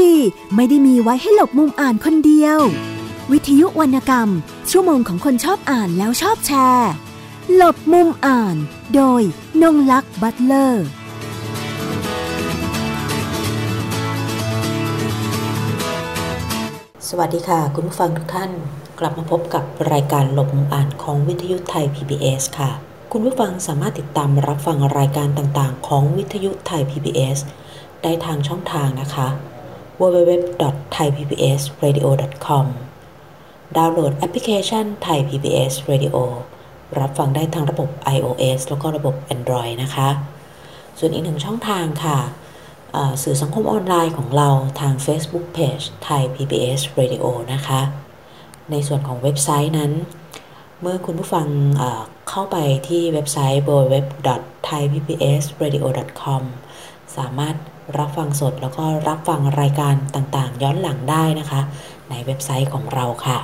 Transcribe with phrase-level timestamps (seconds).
[0.00, 0.14] ดี
[0.54, 2.58] ไม่ได้มีไว้ให้หลบมุมอ่านคนเดียว
[3.32, 4.28] วิทยุวรรณกรรม
[4.70, 6.90] ชั่วโมงของคนชอบอ่านแล้วชอบแชร์
[7.54, 8.56] หลบมุมอ่าน
[8.94, 9.22] โดย
[9.62, 10.86] นงลักษ์บัตเลอร์
[17.08, 18.50] สวัสดีค่ะ คุณผู้ฟังทุกท่าน
[18.98, 22.70] กลับมาพบกับรายการหลบมุมอ่านของวิทยุไทย PBS ค่ะ
[23.12, 27.38] คุณผู้ฟังสามารถติดตามรับฟังรายการต่างๆ ของวิทยุไทย PBS
[28.02, 29.28] ได้ทางช่องทางนะคะ
[30.00, 32.66] www.thaipbsradio.com
[33.76, 36.16] ดาวน์โหลดแอปพลิเคชัน Thai PBS Radio
[37.00, 40.08] รับฟังได้ทางระบบ iOS แล้วก็ระบบ Android นะคะ
[40.98, 42.18] ส่วนอีกหนึ่งช่องทางค่ะ
[43.22, 44.48] สื่อสังคมออนไลน์ของเรา
[44.80, 47.80] ทาง Facebook Page Thai PBS Radio นะคะ
[48.70, 49.92] ในส่วนของเว็บไซต์นั้น
[50.80, 51.48] เมื่อคุณผู้ฟัง
[52.28, 52.56] เข้าไป
[52.88, 56.42] ที่เว็บไซต์ www.thaipbsradio.com
[57.16, 57.54] สามารถ
[57.98, 61.60] รับฟังสดแล้วก็รับฟังรายการต่างๆ ย้อนหลังได้นะคะ
[62.10, 63.38] ในเว็บไซต์ของเราค่ะ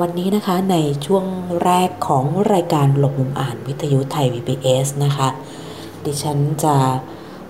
[0.00, 0.76] วันนี้นะคะใน
[1.06, 1.24] ช่วง
[1.64, 5.28] แรกของรายการหลบมุมอ่านวิทยุไทย PBS นะคะ
[6.04, 6.76] ดิฉันจะ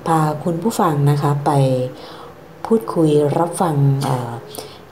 [0.06, 1.50] พาคุณผู้ฟังนะคะไป
[2.66, 4.06] พูดคุยรับฟังเ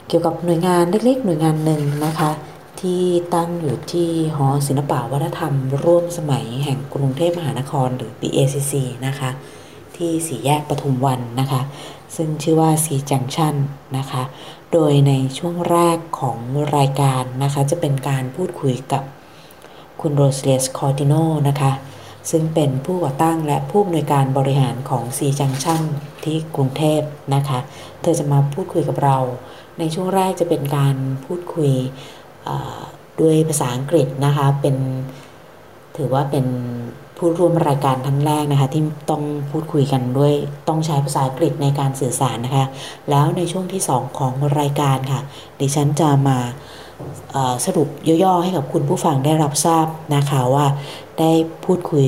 [0.09, 2.31] เกี่ยวกับหน่วยงานเล็กๆ หน่วยงานหนึ่งนะคะ
[2.81, 3.03] ที่
[3.35, 8.75] ตั้งอยู่ที่หอศิลปวัฒนธรรม ร่วมสมัยแห่งกรุงเทพมหานครหรือ BACC
[9.07, 9.31] นะคะ
[9.99, 11.61] ที่สี่แยกปทุมวันนะคะ
[12.17, 13.57] ซึ่งชื่อว่าซีจังชัน
[13.99, 14.23] นะคะ
[14.73, 16.39] โดยในช่วงแรกของ
[16.77, 19.03] รายการนะคะ จะเป็นการพูดคุยกับ
[20.01, 21.15] คุณโรสเลสคอร์ติโน
[21.49, 21.73] นะคะ
[22.31, 25.83] ซึ่งเป็นผู้ก่อตั้งและผู้อำนวยการบริหารของซีจังชัน
[26.25, 27.01] ที่กรุงเทพ
[27.35, 27.59] นะคะ
[28.03, 29.19] เธอจะมาพูดคุยกับเรา
[29.79, 31.73] ในช่วงแรกจะเป็นการพูดคุย
[33.21, 34.77] ด้วยภาษาอังกฤษนะคะ เป็น
[35.97, 36.47] ถือว่าเป็น
[37.19, 40.35] ผู้ร่วมรายการทั้งแรกนะคะ ที่ต้องพูดคุยกันด้วย
[40.69, 42.67] ต้องใช้ภาษาอังกฤษในการสื่อสารนะคะ
[43.11, 45.21] แล้วในช่วงที่ 2 ของรายการค่ะ
[45.61, 46.39] ดิฉันจะมา
[47.65, 47.89] สรุป
[48.25, 49.87] ย่อๆให้กับคุณผู้ฟังได้รับทราบ
[50.17, 50.67] นะคะว่า
[51.19, 51.33] ได้
[51.65, 52.07] พูดคุย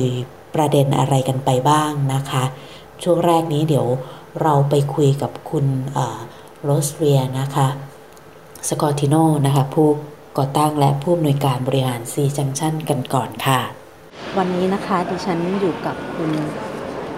[0.55, 2.43] ประเด็นอะไรกันไปบ้างนะคะ
[3.03, 3.87] ช่วงแรกนี้เดี๋ยว
[4.41, 5.65] เราไปคุยกับคุณ
[6.63, 7.67] โรสเรียนะคะ
[8.69, 9.87] สกอติโนนะคะผู้
[10.37, 13.80] ก่อตั้งและผู้อำนวยการบริหารซีจังชั่นกันก่อนค่ะ
[14.37, 16.31] วันนี้นะคะดิฉันอยู่กับคุณ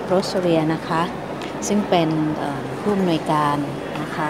[0.06, 1.02] โรสเรียนะคะ
[1.68, 2.09] ซึ่งเป็น
[2.80, 3.58] ผู้อำนวยการ
[4.02, 4.30] นะคะ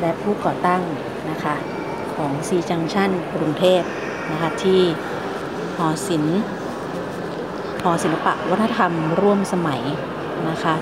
[0.00, 0.82] และผู้ก่อตั้ง
[1.30, 1.54] นะคะ
[2.14, 3.82] ของซีจังชันกรุงเทพ
[4.30, 4.80] นะคะที่
[5.76, 6.40] หอศิลป์
[7.82, 9.82] หอศิลปะวัฒนธรรมร่วมสมัย
[10.48, 10.74] นะคะ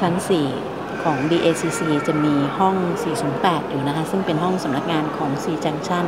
[0.00, 0.12] ชั้น
[0.48, 0.69] 4
[1.02, 2.74] ของ BACC จะมีห้อง
[3.22, 6.04] 408 อยู่นะคะ ซึ่งเป็นห้องสำนักงานของ C Junction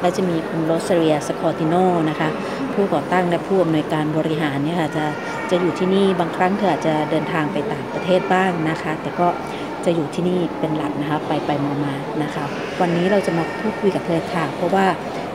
[0.00, 1.74] และจะมีคุณโรสเรียสคอติโน
[2.10, 2.28] นะคะ
[2.74, 5.04] ผู้ก่อตั้งและผู้อำนวยการบริหารเนี่ยค่ะจะ
[5.50, 9.28] จะอยู่ที่นี่บางครั้งเธออาจจะเดินทางไปต่างประเทศบ้างนะคะ แต่ก็
[9.84, 12.44] จะอยู่ที่นี่เป็นหลักนะคะ ไปไปมามานะคะ
[12.80, 14.86] วันนี้เราจะมาพูดคุยกับเธอค่ะ เพราะว่า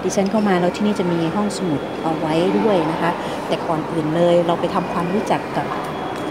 [0.03, 3.11] ดิฉันเข้ามาแล้วที่นี่จะมีห้องสมุดเอาไว้ด้วยนะคะ
[3.47, 5.67] แต่ก่อนอื่นเลยเราไปทำความรู้จักกับ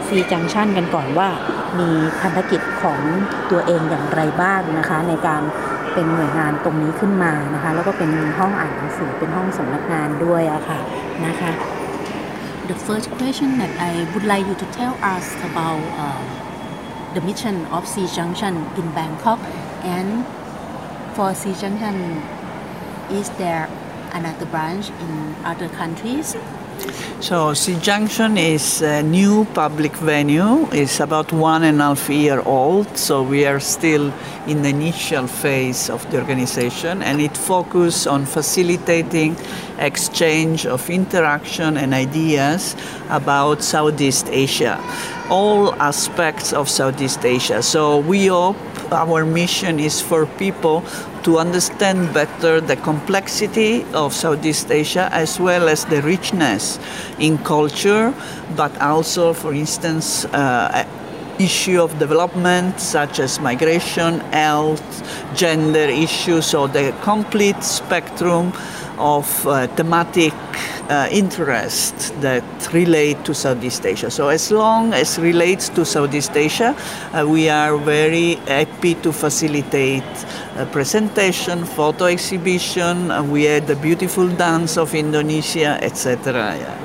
[0.08, 1.28] ซีจังชันกันก่อนว่า
[1.80, 1.90] มี
[2.20, 3.00] ภารกิจของ
[3.50, 5.42] ตัวเองอย่างไรบ้างนะคะ ในการ
[5.94, 10.78] เป็นหน่วยงานตรงนี้ขึ้นมานะคะ แล้วก็เป็นห้องอ่านหนังสือเป็นห้องสำนักงานด้วยอะค่ะ
[11.26, 11.52] นะคะ
[12.70, 16.22] The first question that I would like you to tell us about uh,
[17.14, 19.40] the mission of C Junction in Bangkok
[19.96, 20.10] and
[21.14, 21.96] for C Junction
[23.18, 23.64] is there
[24.18, 25.12] another branch in
[25.50, 26.28] other countries
[27.20, 30.66] So C Junction is a new public venue.
[30.72, 34.12] It's about one and a half year old, so we are still
[34.48, 39.36] in the initial phase of the organization, and it focuses on facilitating
[39.78, 42.74] exchange of interaction and ideas
[43.08, 44.80] about Southeast Asia,
[45.30, 47.62] all aspects of Southeast Asia.
[47.62, 48.56] So we hope
[48.90, 50.82] our mission is for people
[51.22, 56.78] to understand better the complexity of Southeast Asia as well as the richness
[57.18, 58.14] in culture,
[58.56, 60.86] but also, for instance, uh,
[61.38, 64.84] issue of development such as migration, health,
[65.34, 68.52] gender issues, so the complete spectrum
[68.98, 70.34] of uh, thematic
[70.88, 74.10] uh, interest that relate to Southeast Asia.
[74.10, 76.76] So as long as relates to Southeast Asia,
[77.12, 80.04] uh, we are very happy to facilitate
[80.70, 83.10] presentation, photo exhibition.
[83.10, 86.56] Uh, we had the beautiful dance of Indonesia, etc.
[86.56, 86.76] Yeah.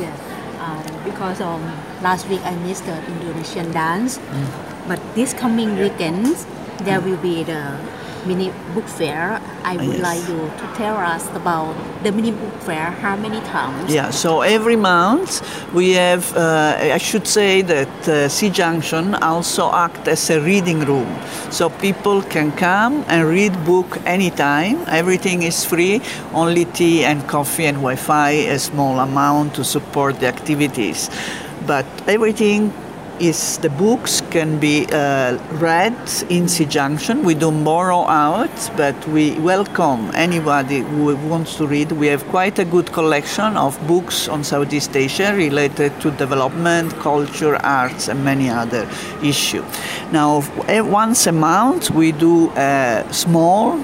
[0.00, 0.16] Yes,
[0.60, 1.62] um, because um,
[2.02, 4.48] last week I missed the Indonesian dance, mm.
[4.88, 6.36] but this coming weekend
[6.82, 7.78] there will be the
[8.26, 9.40] mini book fair.
[9.64, 10.02] I would Yes.
[10.08, 12.90] like you to tell us about the mini book fair.
[13.02, 13.92] How many times?
[13.92, 15.40] Yeah, so every month
[15.72, 20.80] we have, uh, I should say that uh, Sea Junction also act as a reading
[20.84, 21.08] room.
[21.50, 24.76] So people can come and read book anytime.
[24.88, 26.00] Everything is free,
[26.34, 31.10] only tea and coffee and Wi-Fi, a small amount to support the activities.
[31.66, 32.72] But everything
[33.20, 35.96] is the books can be uh, read
[36.28, 37.22] in Sea Junction.
[37.22, 41.92] We don't borrow out, but we welcome anybody who wants to read.
[41.92, 47.56] We have quite a good collection of books on Southeast Asia related to development, culture,
[47.56, 48.88] arts, and many other
[49.22, 49.64] issues.
[50.12, 53.78] Now, eh, once a month, we do a small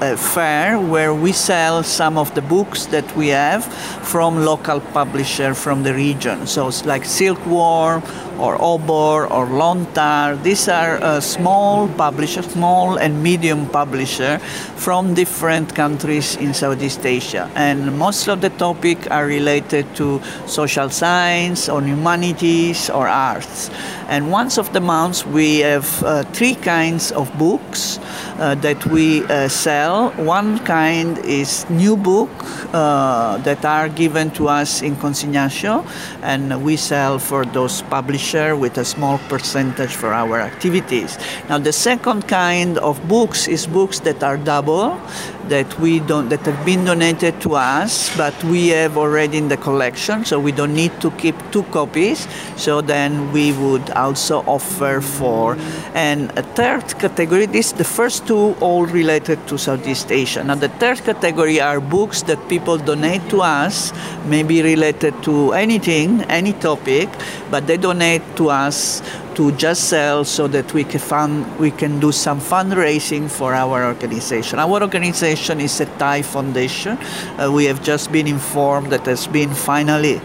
[0.00, 3.64] a fair where we sell some of the books that we have
[4.04, 6.46] from local publisher from the region.
[6.46, 8.02] So it's like Silkworm
[8.38, 10.42] or Obor or Lontar.
[10.42, 14.40] These are uh, small publishers, small and medium publishers
[14.76, 17.50] from different countries in Southeast Asia.
[17.54, 23.70] And most of the topics are related to social science or humanities or arts.
[24.08, 27.98] And once of the months we have uh, three kinds of books
[28.38, 30.10] uh, that we uh, sell.
[30.12, 32.30] One kind is new book
[32.72, 35.84] uh, that are given to us in consignation,
[36.22, 37.82] and we sell for those
[38.28, 41.18] publisher with a small percentage for our activities.
[41.48, 45.00] Now the second kind of books is books that are double,
[45.48, 49.56] that we don't that have been donated to us, but we have already in the
[49.56, 52.26] collection, so we don't need to keep two copies.
[52.56, 55.56] So then we would also offer for
[55.94, 57.46] and a third category.
[57.46, 60.44] This the first two all related to Southeast Asia.
[60.44, 63.92] Now the third category are books that people donate to us,
[64.26, 67.08] maybe related to anything, any topic,
[67.50, 69.02] but they donate to us
[69.38, 73.86] to just sell so that we can fund, we can do some fundraising for our
[73.86, 74.58] organization.
[74.58, 76.98] Our organization is a Thai foundation.
[76.98, 80.20] Uh, we have just been informed that has been finally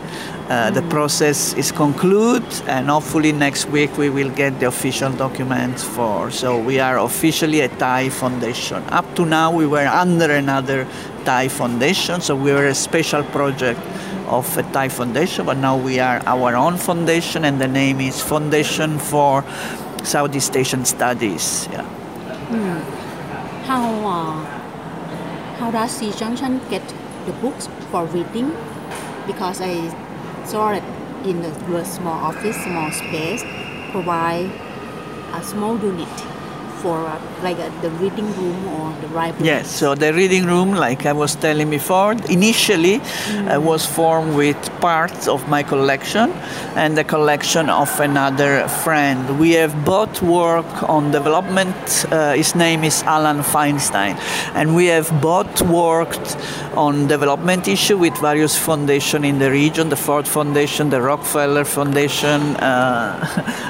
[0.49, 5.83] uh, the process is concluded and hopefully next week we will get the official documents
[5.83, 10.85] for so we are officially a thai foundation up to now we were under another
[11.23, 13.79] thai foundation so we were a special project
[14.27, 18.21] of a thai foundation but now we are our own foundation and the name is
[18.21, 19.43] foundation for
[20.03, 21.85] southeast asian studies yeah.
[23.65, 24.43] How uh,
[25.57, 26.83] how does C Junction get
[27.25, 28.51] the books for reading?
[29.25, 29.87] Because I
[30.43, 30.83] saw that
[31.25, 33.41] in the, small office, small space,
[33.91, 34.51] provide
[35.31, 36.11] a small unit
[36.83, 39.45] for uh, like uh, the reading room or the library.
[39.45, 44.57] Yes, so the reading room, like I was telling before, initially uh, was formed with
[44.81, 46.29] parts of my collection
[46.75, 49.39] and the collection of another friend.
[49.39, 51.75] We have both worked on development.
[52.11, 54.15] Uh, his name is Alan Feinstein,
[54.53, 56.35] and we have both worked
[56.75, 62.41] on development issue with various foundations in the region, the Ford Foundation, the Rockefeller Foundation,
[62.57, 63.23] uh,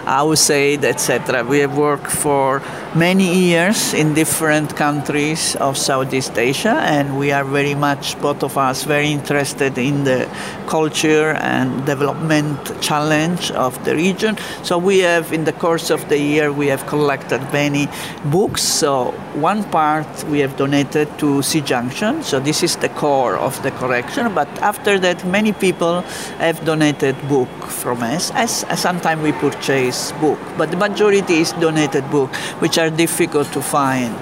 [0.26, 1.44] USAID, etc.
[1.44, 2.62] We have worked for
[3.04, 8.58] many years in different countries of Southeast Asia, and we are very much, both of
[8.58, 10.20] us, very interested in the
[10.68, 14.38] culture and development challenge of the region.
[14.64, 17.90] So we have, in the course of the year, we have collected many
[18.32, 18.62] books.
[18.64, 19.12] So
[19.52, 22.24] one part we have donated to Sea Junction.
[22.24, 24.34] So this is the core of the collection.
[24.34, 26.04] But after that, many people
[26.40, 28.32] have donated book from us.
[28.32, 32.30] As, as sometimes we purchase book, but the majority is donated book,
[32.64, 34.14] which are difficult to find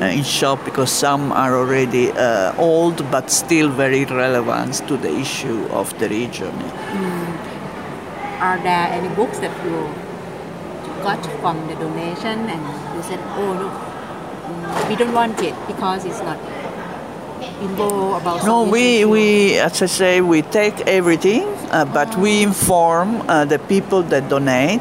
[0.00, 5.10] uh, in shop because some are already uh, old but still very relevant to the
[5.10, 6.52] issue of the region.
[8.40, 9.88] Are there any books that you
[11.02, 16.04] got from the donation and you said, oh no, mm, we don't want it because
[16.04, 16.38] it's not
[18.44, 23.58] No, we, we, as I say, we take everything, uh, but we inform uh, the
[23.58, 24.80] people that donate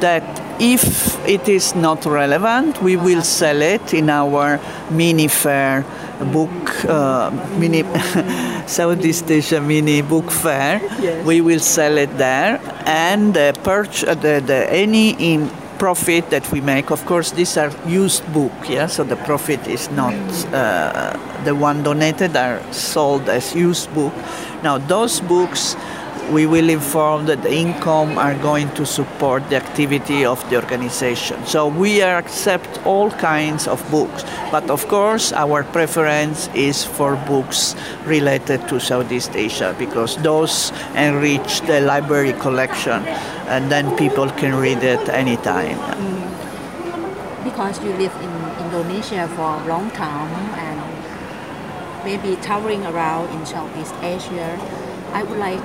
[0.00, 0.24] that
[0.60, 4.60] if it is not relevant, we will sell it in our
[4.90, 5.84] mini fair
[6.32, 7.82] book, uh, mini
[8.66, 10.80] Southeast Asia mini book fair.
[11.24, 16.90] We will sell it there, and uh, the, the any in profit that we make.
[16.90, 18.86] Of course, these are used book, yeah.
[18.86, 20.14] So the profit is not
[20.52, 24.14] uh, the one donated; are sold as used book.
[24.62, 25.76] Now those books.
[26.30, 31.44] We will inform that the income are going to support the activity of the organization.
[31.46, 37.74] So we accept all kinds of books, but of course our preference is for books
[38.04, 43.04] related to Southeast Asia because those enrich the library collection,
[43.48, 45.76] and then people can read it anytime.
[45.76, 46.22] Mm.
[47.52, 50.78] because you live in, in Indonesia for a long time and
[52.04, 54.58] maybe traveling around in Southeast Asia,
[55.12, 55.60] I would like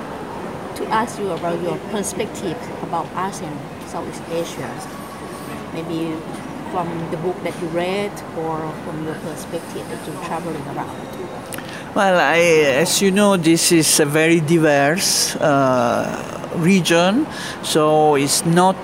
[0.76, 3.56] to ask you about your perspective about ASEAN,
[3.86, 4.70] Southeast Asia.
[5.72, 6.16] Maybe
[6.70, 10.96] from the book that you read or from your perspective that you're traveling around.
[11.94, 12.38] Well, I,
[12.84, 17.26] as you know, this is a very diverse uh, region,
[17.62, 18.76] so it's not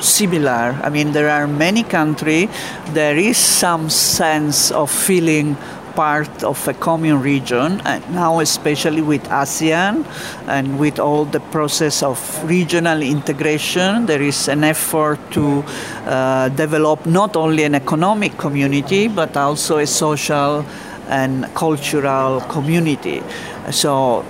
[0.00, 0.78] similar.
[0.82, 2.50] I mean, there are many countries.
[2.88, 5.56] There is some sense of feeling
[5.94, 10.04] part of a common region, and now especially with ASEAN
[10.46, 15.64] and with all the process of regional integration, there is an effort to
[16.06, 20.64] uh, develop not only an economic community but also a social
[21.08, 23.22] and cultural community.
[23.70, 24.24] So,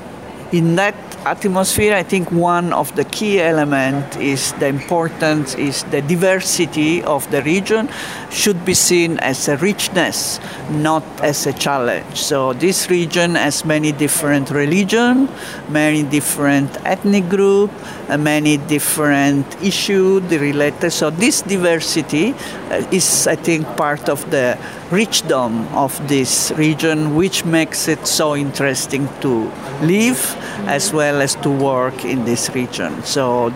[0.52, 6.02] in that atmosphere, I think one of the key elements is the importance is the
[6.02, 7.88] diversity of the region
[8.30, 12.16] should be seen as a richness, not as a challenge.
[12.16, 15.28] So this region has many different religion,
[15.68, 17.70] many different ethnic group,
[18.18, 20.90] many different issues related.
[20.90, 22.34] So this diversity
[22.70, 24.58] uh, is, I think, part of the
[24.90, 29.50] richdom of this region, which makes it so interesting to
[29.82, 30.36] live
[30.66, 33.02] as well as to work in this region.
[33.04, 33.50] So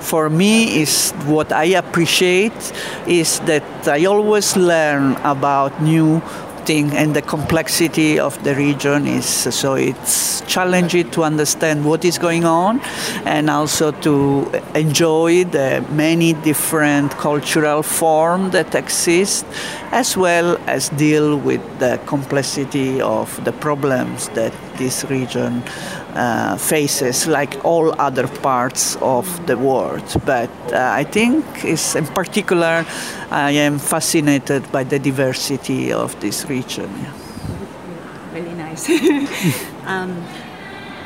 [0.00, 2.72] for me is what I appreciate
[3.06, 6.22] is that I always learn about new
[6.66, 12.18] thing and the complexity of the region is so it's challenging to understand what is
[12.18, 12.80] going on
[13.24, 19.46] and also to enjoy the many different cultural forms that exist
[19.92, 25.62] as well as deal with the complexity of the problems that this region
[26.16, 32.06] uh, faces like all other parts of the world but uh, i think is in
[32.06, 32.84] particular
[33.30, 36.90] i am fascinated by the diversity of this region
[38.36, 38.84] Really nice.
[39.86, 40.22] um,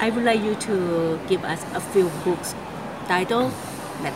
[0.01, 2.57] I would like you to give us a few books
[3.07, 3.53] title
[4.03, 4.15] that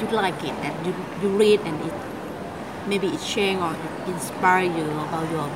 [0.00, 1.94] you like it that you, you read and it
[2.88, 3.76] maybe it change or
[4.10, 5.48] inspire you about your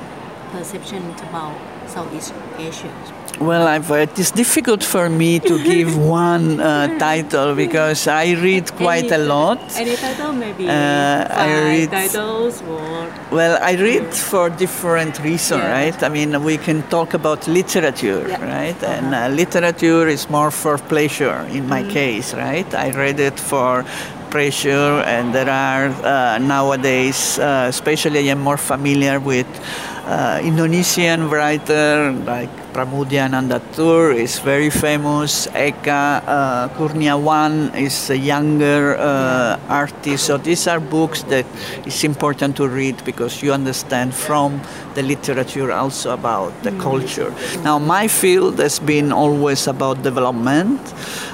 [0.51, 2.91] perception about Southeast Asia.
[3.39, 8.69] Well, I've, it is difficult for me to give one uh, title because I read
[8.75, 9.59] quite a lot.
[9.77, 15.71] Any title maybe Uh, I read- titles or Well, I read for different reasons, Yeah.
[15.71, 16.03] right?
[16.03, 18.43] I mean, we can talk about literature, Yeah.
[18.59, 18.79] right?
[18.83, 22.67] And uh, literature is more for pleasure in my case, right?
[22.73, 23.85] I read it for
[24.31, 30.41] pleasure, and there are uh, nowadays, uh, especially I am more familiar with uh, Uh,
[30.41, 35.47] Indonesian writer like Pramudia Nandatur is very famous.
[35.47, 40.25] Eka uh, Kurniawan is a younger uh, artist.
[40.25, 41.45] So these are books that
[41.85, 44.61] it's important to read because you understand from
[44.93, 47.33] the literature also about the culture.
[47.63, 50.79] Now my field has been always about development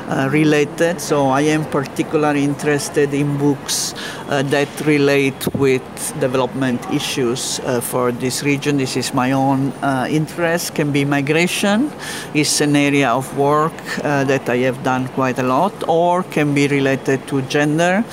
[0.07, 1.01] uh, related.
[1.01, 3.93] So I am particularly interested in books
[4.29, 5.83] uh, that relate with
[6.19, 8.77] development issues uh, for this region.
[8.77, 10.75] This is my own uh, interest.
[10.75, 11.91] Can be migration,
[12.33, 16.53] is an area of work uh, that I have done quite a lot, or can
[16.53, 18.03] be related to gender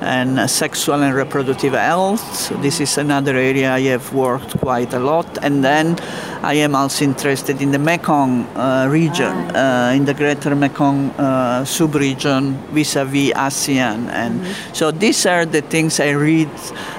[0.00, 2.22] and sexual and reproductive health.
[2.34, 5.26] So this is another area I have worked quite a lot.
[5.42, 5.96] And then
[6.42, 11.64] I am also interested in the Mekong uh, region, uh, in the greater Mekong uh,
[11.64, 14.08] sub-region vis-a-vis ASEAN.
[14.08, 14.40] And
[14.72, 16.50] so these are the things I read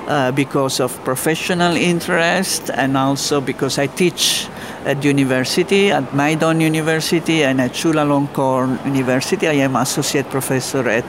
[0.07, 4.47] uh, because of professional interest and also because I teach
[4.85, 9.47] at university, at Maidon University and at Chulalongkorn University.
[9.47, 11.05] I am associate professor at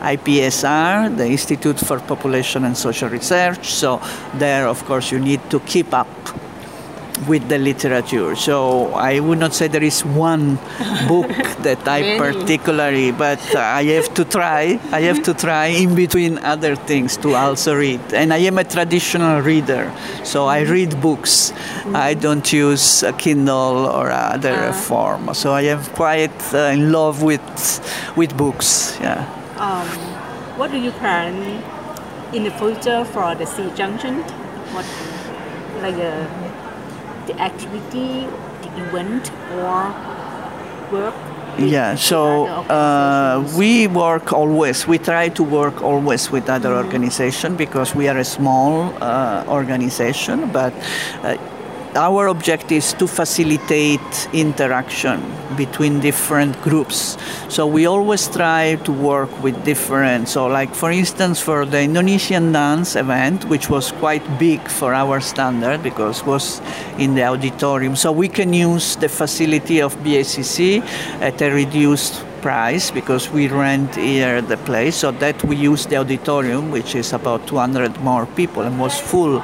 [0.00, 3.70] IPSR, the Institute for Population and Social Research.
[3.72, 4.00] So
[4.34, 6.08] there, of course, you need to keep up
[7.28, 8.34] with the literature.
[8.36, 10.56] So I would not say there is one
[11.08, 11.28] book
[11.66, 14.80] that I particularly, but uh, I have to try.
[14.92, 18.00] I have to try in between other things to also read.
[18.14, 19.92] And I am a traditional reader,
[20.24, 21.52] so I read books.
[21.94, 25.34] I don't use a Kindle or other form.
[25.34, 27.40] So I am quite uh, in love with
[28.16, 28.96] with books.
[29.00, 29.26] Yeah.
[29.58, 29.86] um,
[30.58, 31.34] what do you plan
[32.34, 34.22] in the future for the Sea Junction?
[34.74, 34.86] What
[35.82, 36.26] like uh,
[37.30, 38.26] the activity,
[38.62, 39.94] the event, or
[40.92, 41.14] work?
[41.58, 47.94] Yeah, so uh, we work always, we try to work always with other organizations because
[47.94, 50.72] we are a small uh, organization, but
[51.22, 51.36] uh,
[51.96, 55.20] our objective is to facilitate interaction
[55.56, 57.16] between different groups.
[57.48, 60.28] So we always try to work with different.
[60.28, 65.20] So, like for instance, for the Indonesian dance event, which was quite big for our
[65.20, 66.60] standard because was
[66.98, 67.96] in the auditorium.
[67.96, 70.82] So we can use the facility of BACC
[71.20, 75.96] at a reduced price because we rent here the place so that we use the
[75.96, 79.42] auditorium which is about 200 more people and was full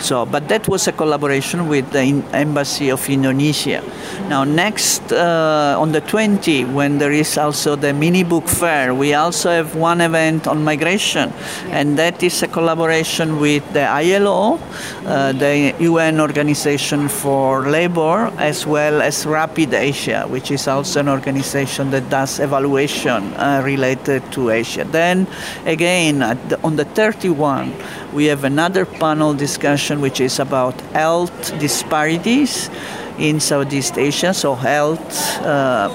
[0.00, 3.82] so, but that was a collaboration with the Embassy of Indonesia.
[4.28, 9.14] Now, next uh, on the 20, when there is also the mini book fair, we
[9.14, 11.80] also have one event on migration, yeah.
[11.80, 14.58] and that is a collaboration with the ILO,
[15.06, 21.08] uh, the UN Organization for Labor, as well as Rapid Asia, which is also an
[21.08, 24.84] organization that does evaluation uh, related to Asia.
[24.84, 25.26] Then,
[25.64, 27.72] again, the, on the 31,
[28.12, 32.70] we have another panel discussion which is about health disparities
[33.18, 35.88] in Southeast Asia, so health uh,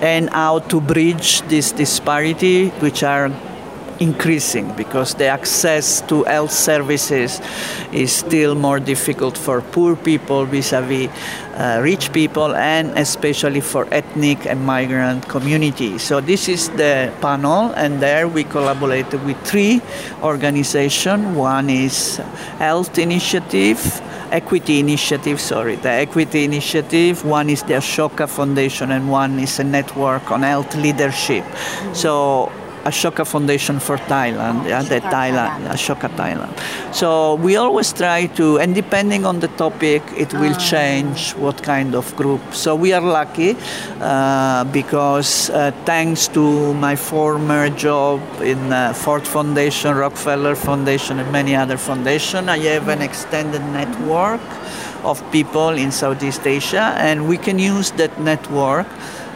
[0.00, 3.30] and how to bridge this disparity, which are
[4.00, 7.40] increasing because the access to health services
[7.92, 11.10] is still more difficult for poor people vis-a-vis
[11.58, 16.02] uh, rich people and especially for ethnic and migrant communities.
[16.02, 19.82] So this is the panel and there we collaborated with three
[20.22, 21.36] organizations.
[21.36, 22.18] One is
[22.58, 24.00] Health Initiative,
[24.30, 27.24] Equity Initiative, sorry, the Equity Initiative.
[27.24, 31.44] One is the Ashoka Foundation and one is a network on health leadership.
[31.92, 32.52] So
[32.88, 36.52] Ashoka Foundation for Thailand, yeah, the Thailand, Ashoka Thailand.
[36.94, 40.70] So we always try to, and depending on the topic, it will ah.
[40.72, 42.40] change what kind of group.
[42.52, 43.56] So we are lucky
[44.00, 51.30] uh, because uh, thanks to my former job in uh, Ford Foundation, Rockefeller Foundation, and
[51.30, 54.40] many other foundations, I have an extended network
[55.04, 58.86] of people in Southeast Asia, and we can use that network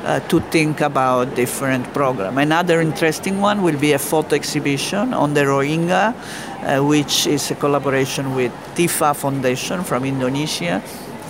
[0.05, 2.39] uh, to think about different program.
[2.39, 7.55] Another interesting one will be a photo exhibition on the Rohingya, uh, which is a
[7.55, 10.83] collaboration with Tifa Foundation from Indonesia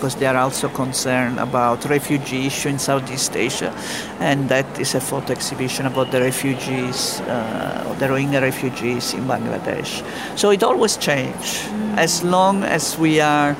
[0.03, 3.73] because they are also concerned about refugee issue in Southeast Asia,
[4.19, 10.03] and that is a photo exhibition about the refugees, uh, the Rohingya refugees in Bangladesh.
[10.37, 13.55] So it always changes as long as we are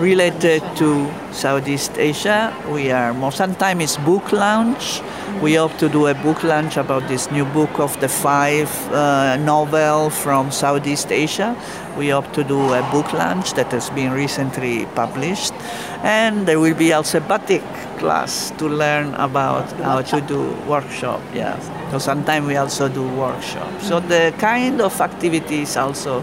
[0.00, 2.56] related to Southeast Asia.
[2.72, 5.02] We are more sometimes it's book launch.
[5.42, 9.36] We hope to do a book launch about this new book of the five uh,
[9.36, 11.54] novel from Southeast Asia.
[11.98, 15.52] We hope to do a book launch that has been recently published,
[16.02, 17.62] and there will be also a batik
[17.98, 21.20] class to learn about how to do workshop.
[21.34, 21.60] Yeah,
[21.90, 23.68] so sometimes we also do workshop.
[23.82, 26.20] So the kind of activity is also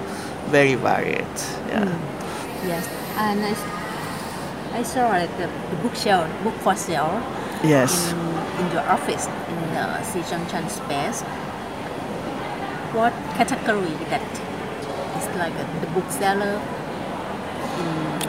[0.49, 1.37] very varied.
[1.69, 1.85] Yeah.
[1.85, 2.67] Mm.
[2.67, 7.21] Yes and I, I saw like the, the bookshelf, book for sale.
[7.63, 8.11] Yes.
[8.11, 8.19] In,
[8.65, 11.21] in your office in the C Junction space.
[12.93, 14.21] What category that
[15.17, 16.61] is like a, the bookseller?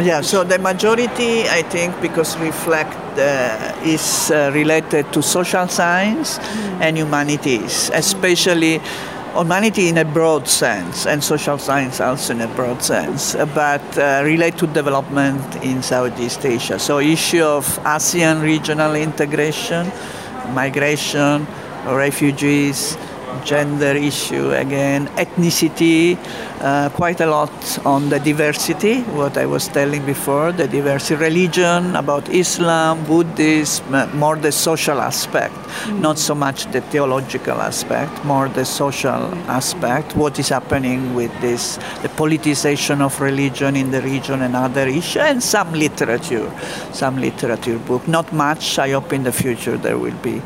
[0.01, 6.39] Yeah, so the majority, I think, because reflect uh, is uh, related to social science
[6.39, 6.81] mm.
[6.81, 8.81] and humanities, especially
[9.39, 14.21] humanity in a broad sense and social science also in a broad sense, but uh,
[14.25, 16.79] relate to development in Southeast Asia.
[16.79, 19.93] So issue of ASEAN regional integration,
[20.53, 21.47] migration,
[21.87, 22.97] refugees,
[23.45, 26.19] gender issue again, ethnicity,
[26.61, 27.53] uh, quite a lot
[27.87, 34.37] on the diversity, what I was telling before, the diversity religion, about Islam, Buddhism, more
[34.37, 36.01] the social aspect, mm-hmm.
[36.01, 41.77] not so much the theological aspect, more the social aspect, what is happening with this,
[42.03, 46.51] the politicization of religion in the region and other issues, and some literature,
[46.93, 48.07] some literature book.
[48.09, 50.43] Not much, I hope in the future there will be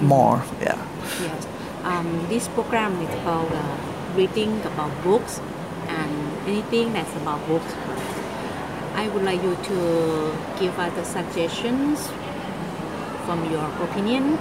[0.00, 0.85] more, yeah.
[1.96, 3.76] Um, this program is about uh,
[4.16, 5.40] reading about books
[5.88, 6.12] and
[6.46, 7.72] anything that's about books.
[8.92, 12.12] I would like you to give us the suggestions
[13.24, 14.36] from your opinion.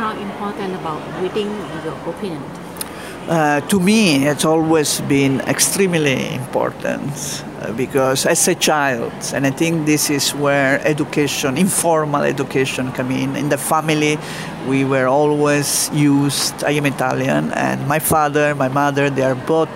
[0.00, 2.42] How important about reading in your opinion?
[3.28, 7.12] Uh, to me, it's always been extremely important
[7.72, 13.36] because as a child, and I think this is where education, informal education, come in.
[13.36, 14.18] In the family,
[14.68, 16.64] we were always used.
[16.64, 19.72] I am Italian, and my father, my mother, they are both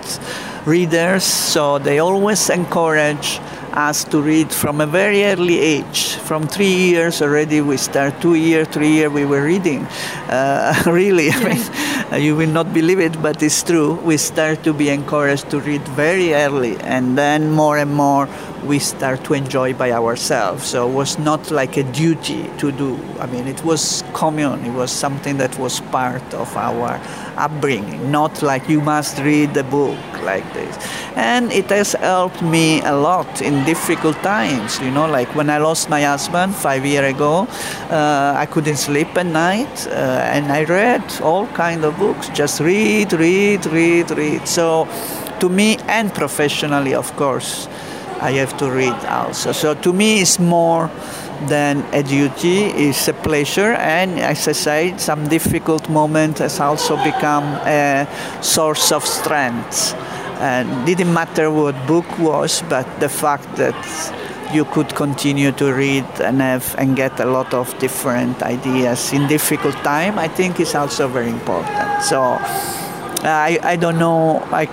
[0.66, 3.40] readers, so they always encourage
[3.78, 6.16] us to read from a very early age.
[6.16, 9.86] From three years already, we start two year, three year, we were reading.
[10.26, 13.94] Uh, really, I mean, you will not believe it, but it's true.
[14.02, 18.26] We start to be encouraged to read very early, and then more and more
[18.64, 20.66] we start to enjoy by ourselves.
[20.66, 22.98] So it was not like a duty to do.
[23.20, 24.64] I mean, it was common.
[24.64, 27.00] It was something that was part of our
[27.36, 30.76] upbringing, not like you must read the book like this.
[31.16, 34.80] And it has helped me a lot in difficult times.
[34.80, 37.46] You know, like when I lost my husband five years ago,
[37.90, 42.28] uh, I couldn't sleep at night, uh, and I read all kind of books.
[42.30, 44.46] Just read, read, read, read.
[44.46, 44.88] So,
[45.40, 47.68] to me and professionally, of course,
[48.20, 49.52] I have to read also.
[49.52, 50.90] So to me, it's more
[51.46, 56.96] than a duty, it's a pleasure, and as I said, some difficult moment has also
[57.04, 58.08] become a
[58.40, 59.94] source of strength.
[60.40, 63.74] And didn't matter what book was, but the fact that
[64.52, 69.26] you could continue to read and have and get a lot of different ideas in
[69.26, 72.02] difficult time, I think is also very important.
[72.02, 72.38] So uh,
[73.24, 74.40] I, I don't know.
[74.52, 74.66] I,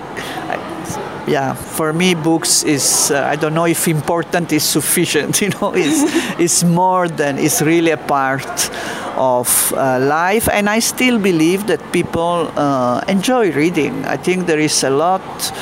[1.26, 5.40] yeah, for me, books is uh, I don't know if important is sufficient.
[5.46, 6.02] You know, it's
[6.38, 8.70] it's more than it's really a part
[9.16, 14.04] of uh, life, and I still believe that people uh, enjoy reading.
[14.04, 15.52] I think there is a lot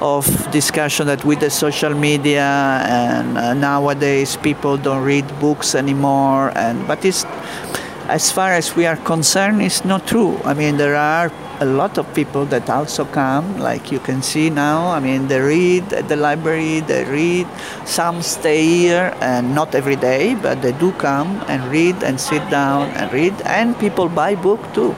[0.00, 6.52] of discussion that with the social media and uh, nowadays people don't read books anymore,
[6.56, 7.24] and but it's
[8.08, 10.38] as far as we are concerned, it's not true.
[10.44, 14.50] I mean, there are a lot of people that also come, like you can see
[14.50, 14.88] now.
[14.88, 17.46] I mean, they read at the library, they read.
[17.84, 22.42] Some stay here, and not every day, but they do come and read and sit
[22.50, 23.34] down and read.
[23.44, 24.94] And people buy book too.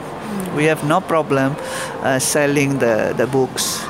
[0.55, 1.55] We have no problem
[2.01, 3.85] uh, selling the, the books.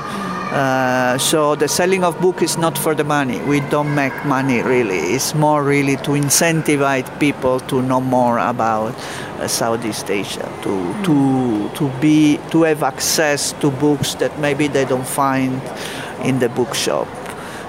[0.52, 3.38] Uh, so the selling of book is not for the money.
[3.40, 4.96] We don't make money really.
[5.14, 8.94] It's more really to incentivize people to know more about
[9.40, 14.86] uh, Southeast Asia, to to to be to have access to books that maybe they
[14.86, 15.60] don't find
[16.24, 17.06] in the bookshop.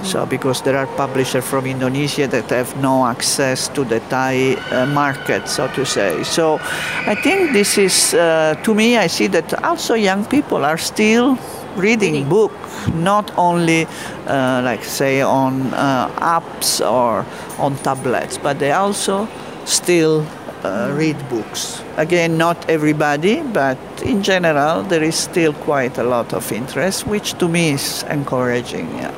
[0.01, 4.85] So because there are publishers from Indonesia that have no access to the Thai uh,
[4.85, 6.23] market, so to say.
[6.23, 6.59] So
[7.05, 11.37] I think this is, uh, to me, I see that also young people are still
[11.75, 12.51] reading book,
[12.93, 13.87] not only
[14.27, 17.25] uh, like say on uh, apps or
[17.57, 19.27] on tablets, but they also
[19.65, 20.25] still
[20.63, 21.83] uh, read books.
[21.97, 27.33] Again, not everybody, but in general, there is still quite a lot of interest, which
[27.39, 28.87] to me is encouraging.
[28.95, 29.13] Yeah.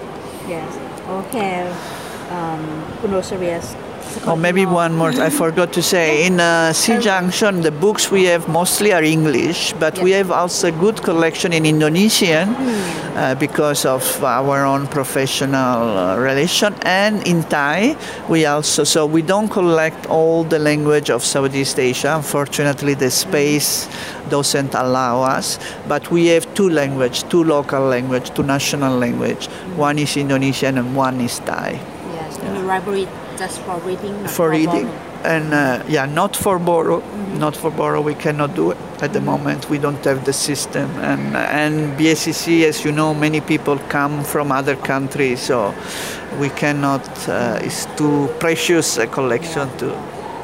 [0.48, 0.78] Yes.
[1.08, 1.72] Okay.
[2.32, 3.08] Um, คุ
[4.28, 6.26] or maybe one more, I forgot to say.
[6.28, 10.68] In uh, C Junction, the books we have mostly are English, but we have also
[10.68, 17.44] a good collection in Indonesian uh, because of our own professional uh, relation, and in
[17.44, 17.98] Thai
[18.30, 18.84] we also.
[18.84, 22.14] So we don't collect all the language of Southeast Asia.
[22.16, 23.88] Unfortunately, the space
[24.30, 25.60] doesn't allow us.
[25.88, 29.48] But we have two language, two local language, two national language.
[29.76, 31.80] One is Indonesian and one is Thai.
[32.14, 32.54] Yes, yeah.
[32.54, 33.08] the library
[33.42, 34.16] just for reading.
[34.28, 35.26] for reading borrowing.
[35.34, 37.00] and uh, yeah not for borrow
[37.46, 40.88] not for borrow we cannot do it at the moment we don't have the system
[41.10, 45.74] and and BSCC as you know many people come from other countries so
[46.40, 49.88] we cannot uh, it's too precious a collection to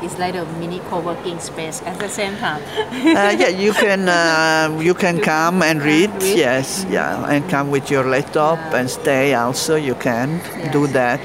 [0.03, 2.61] It's like a mini co-working space at the same time.
[2.91, 6.11] uh, yeah, you can uh, you can come and read.
[6.21, 6.37] read.
[6.37, 9.33] Yes, yeah, and come with your laptop and stay.
[9.33, 10.39] Also, you can
[10.71, 11.21] do that.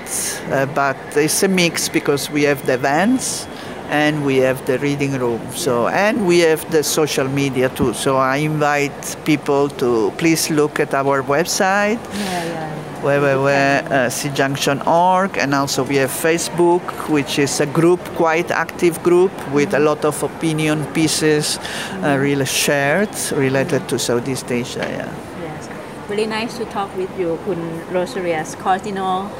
[0.50, 3.46] Uh, but it's a mix because we have the events
[3.92, 5.40] and we have the reading room.
[5.54, 7.92] So and we have the social media too.
[7.92, 12.74] So I invite people to please look at our website yeah, yeah.
[13.02, 19.78] www.cjunction.org and also we have Facebook which is a group quite active group with a
[19.78, 21.58] lot of opinion pieces
[22.02, 25.12] uh, really shared related to Southeast Asia yeah.
[25.42, 25.68] Yes.
[26.08, 29.28] Very nice to talk with you, Kun Rosarias Cardinal.
[29.28, 29.32] Uh,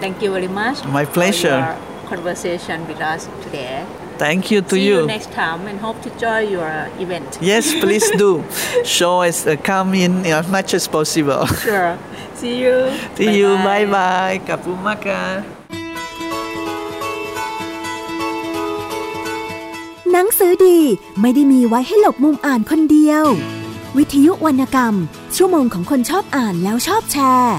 [0.00, 0.84] thank you very much.
[0.84, 1.78] My pleasure.
[2.10, 3.84] Your conversation with us today.
[4.18, 5.00] Thank you to See you.
[5.00, 7.38] you next time and hope to join your event.
[7.40, 8.44] Yes, please do.
[8.84, 11.46] Show us, uh, come in as much as possible.
[11.46, 11.98] Sure.
[12.34, 12.92] See you.
[13.16, 13.56] See you.
[13.56, 14.40] Bye bye.
[14.46, 15.44] Kapumaka.
[20.12, 20.78] หนังสือดี
[21.20, 23.24] ไม่ได้มีไว้ให้หลบมุมอ่านคนเดียว
[23.96, 24.94] วิทยุวรรณกรรม
[25.36, 27.56] ชั่วโมงของคนชอบอ่านแล้วชอบแชร์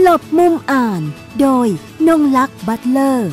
[0.00, 1.02] หลบมุมอ่าน
[1.40, 1.66] โดย
[2.08, 3.32] นงลักษ์บัตเลอร์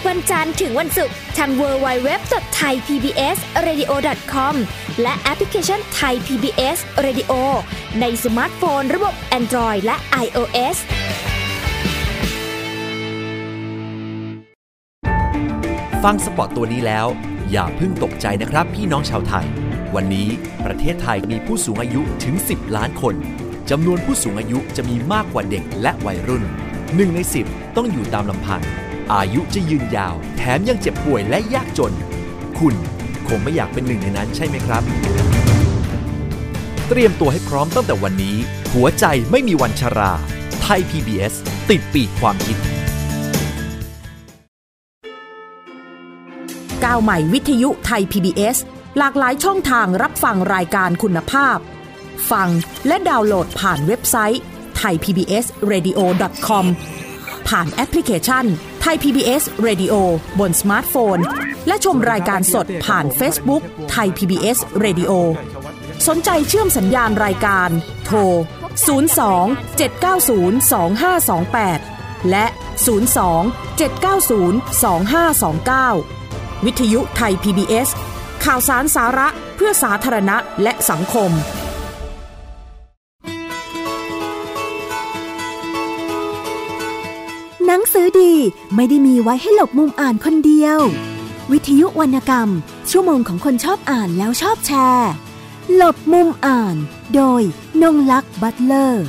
[0.07, 4.55] วันจันทร์ถึงวันศุกร์ทาง www.thaipbsradio.com
[5.01, 7.31] และแอปพลิเคชัน Thai PBS Radio
[8.01, 10.77] ในสมาร์ทโฟนระบบ Android และ iOS
[16.03, 17.07] ฟังสปอตตัวนี้แล้ว
[17.51, 19.45] อย่าเพิ่งตกใจนะครับพี่น้องชาวไทย
[19.95, 20.27] วันนี้
[20.65, 23.15] ประเทศไทยมีผู้สูงอายุถึง 10 ล้านคน
[23.69, 26.43] จำนวนผู้สูงอายุจะมีมากกว่าเด็กและวัยรุ่น
[26.95, 28.61] หนึ่งใน 10 ต้องอยู่ตามลำพัง
[29.13, 31.93] อายุจะยืนยาว แถมยังเจ็บป่วยและยากจน
[32.59, 32.75] คุณ
[33.27, 34.83] คงไม่อยากเป็นหนึ่งในนั้นใช่ไหมครับ
[36.87, 38.37] เตรียมตัวให้พร้อมตั้งแต่วันนี้
[38.73, 40.11] หัวใจไม่มีวันชรา
[40.61, 41.33] ไทย PBS
[41.69, 42.57] ติดปีกความคิด
[46.83, 48.57] ก้าวใหม่วิทยุไทย PBS
[48.97, 51.57] หลากหลายช่องทางรับฟังรายการคุณภาพ
[52.31, 52.49] ฟัง
[52.87, 54.41] และดาวน์โหลดผ่านเว็บไซต์
[54.81, 56.65] thaipbsradio.com
[57.47, 58.45] ผ่านแอปพลิเคชัน
[58.85, 59.93] Thai PBS Radio
[60.39, 61.17] บนสมาร์ทโฟน
[61.67, 63.63] และชมรายการสดผ่าน Facebook
[63.95, 65.11] Thai PBS Radio
[66.07, 67.69] สนใจเชื่อมสัญญาณรายการ
[68.05, 68.35] โทร 02
[69.79, 70.71] 790
[71.71, 72.45] 2528 และ
[73.09, 74.61] 02 790
[75.93, 77.89] 2529 วิทยุไทย PBS
[78.45, 81.31] ข่าวสารสาระเพื่อสาธารณะและสังคม
[88.19, 88.33] ดี
[88.75, 90.79] ไม่ได้มีไว้ให้หลบมุมอ่านคนเดียว
[91.51, 92.49] วิทยุวรรณกรรม
[92.91, 95.11] ชั่วโมงของคนชอบอ่านแล้วชอบแชร์
[95.75, 96.75] หลบมุมอ่าน
[97.15, 97.41] โดย
[97.81, 99.05] นงลักษ์บัตเลอร์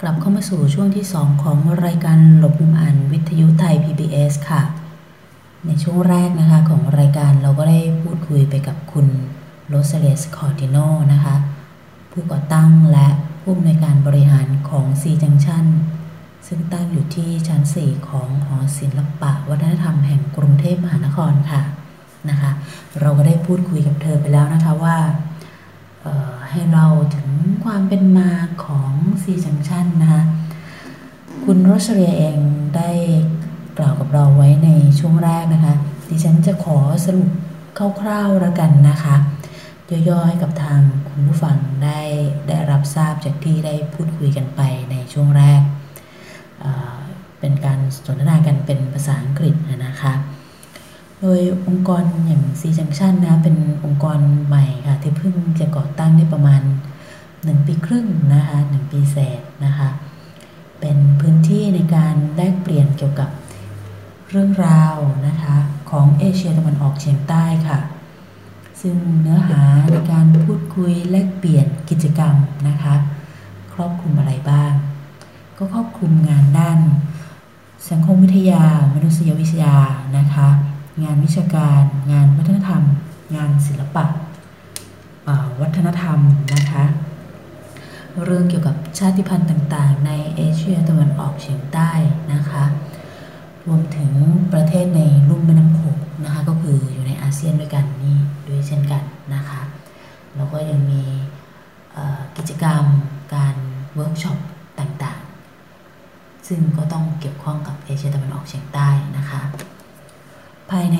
[0.00, 4.62] กลับเข้ามาสู่ช่วงที่ 2 ของรายการหลบมุมอ่านวิทยุไทย PBS ค่ะ
[5.66, 9.06] ในช่วงแรกนะคะของรายการเราก็ได้พูดคุยไปกับคุณ
[9.68, 10.76] โรซาเลีย สคอร์ติโน
[11.12, 11.36] นะคะ
[12.10, 13.08] ผู้ก่อตั้งและ
[13.42, 15.66] ผู้อำนวยการบริหารของ SEA Junction
[16.46, 21.62] ซึ่งตั้งอยู่ที่ชั้น 4 ของหอศิลปะวัฒนธรรมแห่งกรุงเทพมหานครค่ะ
[22.30, 22.50] นะคะ
[23.00, 24.96] เราก็ได้พูดคุยกับเธอไปแล้วนะคะว่า
[26.50, 27.28] ให้เราถึง
[27.64, 28.30] ความเป็นมา
[28.64, 28.92] ของ
[29.22, 30.22] C Junction นะคะ
[31.44, 32.38] คุณโรสเรียเอง
[32.76, 32.90] ได้
[33.78, 34.68] กล่าวกับเราไว้ใน
[34.98, 35.74] ช่วงแรกนะคะ
[36.08, 37.30] ดิฉันจะขอสรุป
[38.00, 39.16] คร่าวๆแล้วกันนะคะ
[40.08, 40.80] ย่อๆให้กับทาง
[41.20, 42.00] คุณผู้ฟังได้
[42.48, 45.62] ได้รับทราบจากที่ได้พูดคุยกันไปในช่วงแรก
[46.60, 49.54] เเป็นการสนทนากันเป็นภาษาอังกฤษ
[49.86, 50.12] นะคะ
[51.20, 56.62] โดยองค์กรอย่าง C Junction นะเป็นองค์กรใหม่ค่ะที่เพิ่งจะก่อตั้งได้ประมาณ
[57.14, 59.88] 1 ปีครึ่งนะคะ1ปีเศษนะคะ
[60.80, 63.28] เป็นพื้นที่ในการแลกเปลี่ยนเกี่ยวกับ
[64.30, 65.56] เรื่องราวนะคะ
[65.90, 67.80] ของเอเชียตะวันออกเฉียงใต้ค่ะ
[68.80, 72.34] ซึ่งเนื้อหาในการพูดคุยแลกเปลี่ยนกิจกรรม
[72.68, 72.94] นะคะ
[73.74, 74.72] ครอบคลุมอะไรบ้าง
[75.56, 76.78] ก็ครอบคลุมงานด้าน
[77.90, 78.64] สังคมวิทยา
[78.94, 79.76] มนุษยวิทยา
[80.18, 80.48] นะคะ
[81.04, 82.82] งานวิชาการ งานวัฒนธรรม
[83.36, 84.04] งานศิลปะ
[85.60, 86.18] วัฒนธรรม
[86.54, 86.84] นะคะ
[88.24, 91.90] เรื่องเกี่ยวกับชาติพันธุ์ต่างๆ ในเอเชียตะวันออกเฉียงใต้
[92.32, 92.64] นะคะ
[93.68, 94.12] รวมถึง
[94.52, 98.18] ประเทศในลุ่มแม่น้ำโขงนะคะก็คืออยู่ในอาเซียนด้วยกันนี่
[98.48, 99.02] ด้วยเช่นกัน
[99.34, 99.60] นะคะ
[100.36, 101.02] แล้วก็ยังมี
[102.36, 102.84] กิจกรรม
[103.34, 103.56] การ
[103.94, 104.38] เวิร์กช็อป
[104.78, 109.40] ต่างๆ ซึ่งก็ต้องเกี่ยวข้องกับเอเชียตะวันออกเฉียงใต้นะคะ
[110.70, 110.98] ภายใน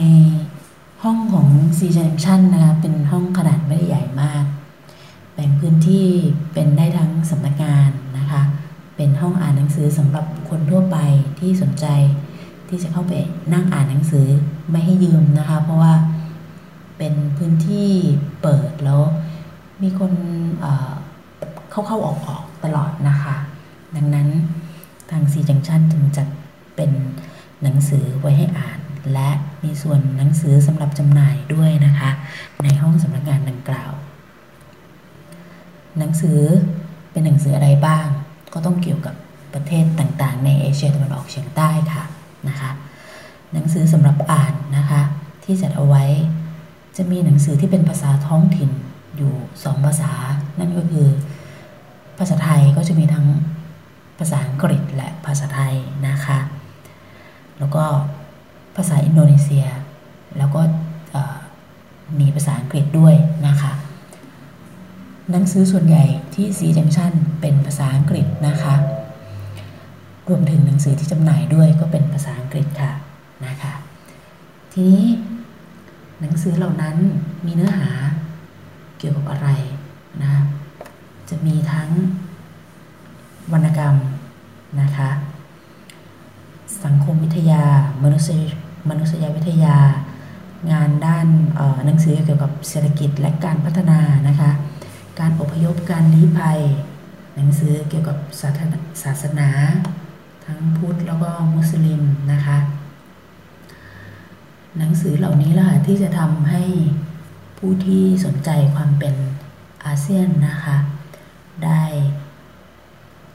[1.03, 4.45] ห้องของ SEA Junction นะคะเป็นห้องขนาดไม่ได้ใหญ่มาก
[5.35, 6.07] แบ่งพื้นที่
[6.53, 8.43] เป็นได้ทั้งสำนักงานนะคะ
[8.97, 10.97] เป็นห้องอ่านหนังสือสำหรับคนทั่วไป
[11.39, 11.87] ที่สนใจ
[12.71, 13.13] ที่จะเข้าไป
[13.53, 14.27] นั่งอ่านหนังสือ
[14.71, 15.95] ไม่ให้ยืมนะคะ เพราะว่า
[16.99, 17.89] เป็นพื้นที่
[18.43, 19.01] เปิดแล้ว
[19.83, 20.13] มีคน
[20.61, 20.93] เอ่อ
[21.71, 23.37] เข้าๆออกๆตลอดนะคะ
[23.97, 24.29] ดังนั้น
[25.11, 26.29] ทางซีจังชันจึงจัด
[26.77, 26.91] เป็น
[27.63, 28.81] หนังสือไว้ให้อ่าน
[29.13, 29.31] และ
[29.65, 32.11] มีส่วนหนังสือสำหรับจำหน่ายด้วยนะคะ
[32.65, 33.93] ในห้องสำนักงานดังกล่าว
[35.99, 36.41] หนังสือ
[37.13, 38.07] เป็นหนังสืออะไรบ้าง
[38.53, 39.15] ก็ต้องเกี่ยวกับ
[39.55, 42.05] ประเทศต่างๆ ในเอเชียตะวันออกเฉียงใต้ค่ะ
[42.49, 42.71] นะคะ
[43.53, 45.01] หนังสือสำหรับอ่านนะคะ
[45.45, 46.05] ที่จัดเอาไว้
[46.97, 48.71] จะมีหนังสือที่เป็นภาษาท้องถิ่น
[49.17, 49.33] อยู่
[49.65, 50.13] สองภาาษา
[50.59, 51.09] นั่นก็คือ
[52.19, 53.27] ภาษาไทยก็จะมีทั้ง
[54.19, 55.75] ภาษาอังกฤษและภาษาไทย
[56.09, 56.39] นะคะ
[57.59, 57.85] แล้วก็
[58.77, 59.67] ภาษาอินโดนีเซีย
[60.39, 60.61] แล้วก็
[62.21, 63.15] มีภาษาอังกฤษด้วย
[63.47, 63.73] นะคะ
[65.31, 68.75] หนังสือส่วนใหญ่ที่ซีจังชันเป็นภาษาอังกฤษนะคะ
[70.31, 72.93] รวมถึงหนังสือที่จำหน่ายด้วยก็เป็นภาษาอังกฤษค่ะ
[73.47, 73.73] นะคะ
[74.73, 75.05] ทีนี้
[76.21, 76.97] หนังสือเหล่านั้น
[77.47, 77.91] มีเนื้อหา
[78.99, 79.49] เกี่ยวกับอะไร
[80.23, 80.33] นะ
[81.29, 81.91] จะมีทั้ง
[83.53, 83.95] วรรณกรรม
[84.81, 85.11] นะคะ
[86.85, 87.65] สังคมวิทยา
[88.05, 88.43] มนุษย
[88.91, 89.77] มนุษยวิทยา
[90.73, 91.27] งานด้าน
[91.87, 94.51] หนังสือเกี่ยวกับเศรษฐกิจและการพัฒนานะคะ
[95.21, 96.61] การอพยพการลี้ภัย
[97.37, 98.17] หนังสือเกี่ยวกับ
[99.03, 99.51] ศาสนา
[100.51, 102.59] ทั้งพุทธแล้วก็มุสลิมนะคะ
[104.79, 106.63] หนังสือเหล่านี้แหละที่จะทำให้
[107.59, 109.15] ผู้ที่สนใจความเป็น
[109.85, 110.77] อาเซียนนะคะ
[111.65, 111.85] ได้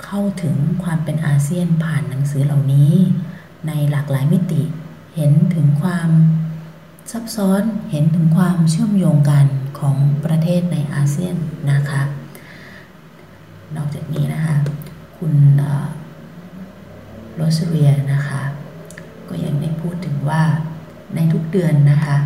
[0.03, 2.93] เข้าถึงความเป็นอาเซียนผ่านหนังสือเหล่านี้
[3.67, 4.63] ในหลากหลายมิติ
[5.15, 6.09] เห็นถึงความ
[7.11, 9.45] ซับซ้อนเห็นถึงความเชื่อมโยงกัน
[9.79, 11.35] ของประเทศในอาเซียน
[11.71, 12.03] นะคะ
[13.75, 14.55] นอกจากนี้นะคะ
[15.17, 15.33] คุณ
[17.35, 18.41] โรสเรียนะคะ
[19.29, 20.43] ก็ยังได้พูดถึงว่า
[21.15, 22.17] ในทุกเดือนนะคะ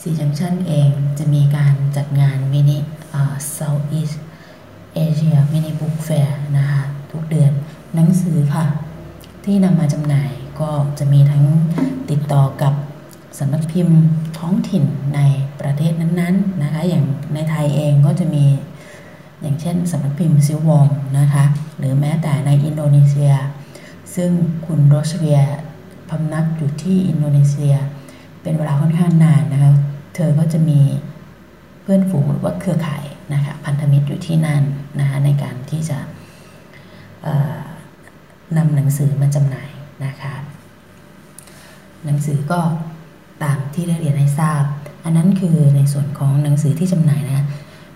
[0.00, 4.12] ซีจังชันเองจะมีการจัดงาน mini Southeast
[4.94, 6.82] Asia mini book fair นะคะ
[7.12, 7.52] ทุกเดือน
[7.94, 8.64] หนังสือค่ะ
[9.44, 10.30] ที่นำมาจำหน่าย
[10.60, 11.44] ก็จะมีทั้ง
[12.10, 12.72] ติดต่อกับ
[13.38, 13.98] สำนักพิมพ์
[14.38, 14.84] ท้องถิ่น
[15.14, 15.20] ใน
[15.60, 18.44] ประเทศนั้นๆนะคะ อย่างในไทยเองก็จะมี
[19.42, 20.86] อย่างเช่นสำนักพิมพ์ Silkworm
[21.18, 21.44] นะคะ
[21.78, 23.32] หรือแม้แต่ในอินโดนีเซีย
[24.14, 24.30] ซึ่ง
[24.66, 25.40] คุณโรซาเลีย
[26.10, 27.74] พำนักอยู่ที่อินโดนีเซีย
[28.42, 29.72] เป็นเวลาค่อนข้างนานนะคะ
[30.14, 30.80] เธอก็จะมี
[31.82, 34.62] เพื่อนฝูงหรือว่าเครือข่ายนะคะพันธมิตรอยู่ที่นั่น
[35.00, 35.98] นะคะในการที่จะ
[38.56, 39.70] นำหนังสือมาจำหน่าย
[40.04, 40.34] นะคะ
[42.04, 42.60] หนังสือก็
[43.42, 44.62] ตามที่ได้เรียนให้ทราบ
[45.04, 47.46] อันนั้นคือในส่วนของหนังสือที่จำหน่ายนะ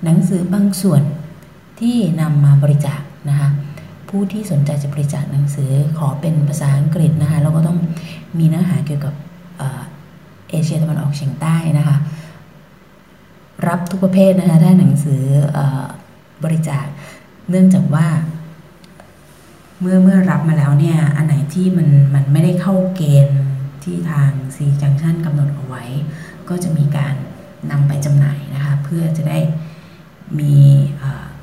[0.04, 1.02] หนังสือบางส่วน
[1.80, 3.48] ที่นำมาบริจาคนะคะ
[4.14, 7.78] ผู้ที่สนใจจะบริจาคหนังสือขอเป็นภาษาอังกฤษนะคะแล้วก็ต้อง
[8.38, 9.14] มีเนื้อหาเกี่ยวกับ
[10.50, 11.96] เอเชียตะวันออกเฉียงใต้นะคะ
[13.66, 15.22] รับทุกประเภทนะคะถ้าหนังสือ
[16.44, 16.86] บริจาค
[17.50, 18.06] เนื่องจากว่า
[19.80, 23.38] เมื่อเมื่อรับมาแล้วเนี่ย อันไหนที่มันมันไม่ได้เข้าเกณฑ์
[23.84, 25.84] ที่ทาง C Junction กำหนดเอาไว้
[26.48, 27.14] ก็จะมีการ
[27.70, 29.38] นำไปจำหน่ายนะคะ เพื่อจะได้
[30.40, 30.54] มี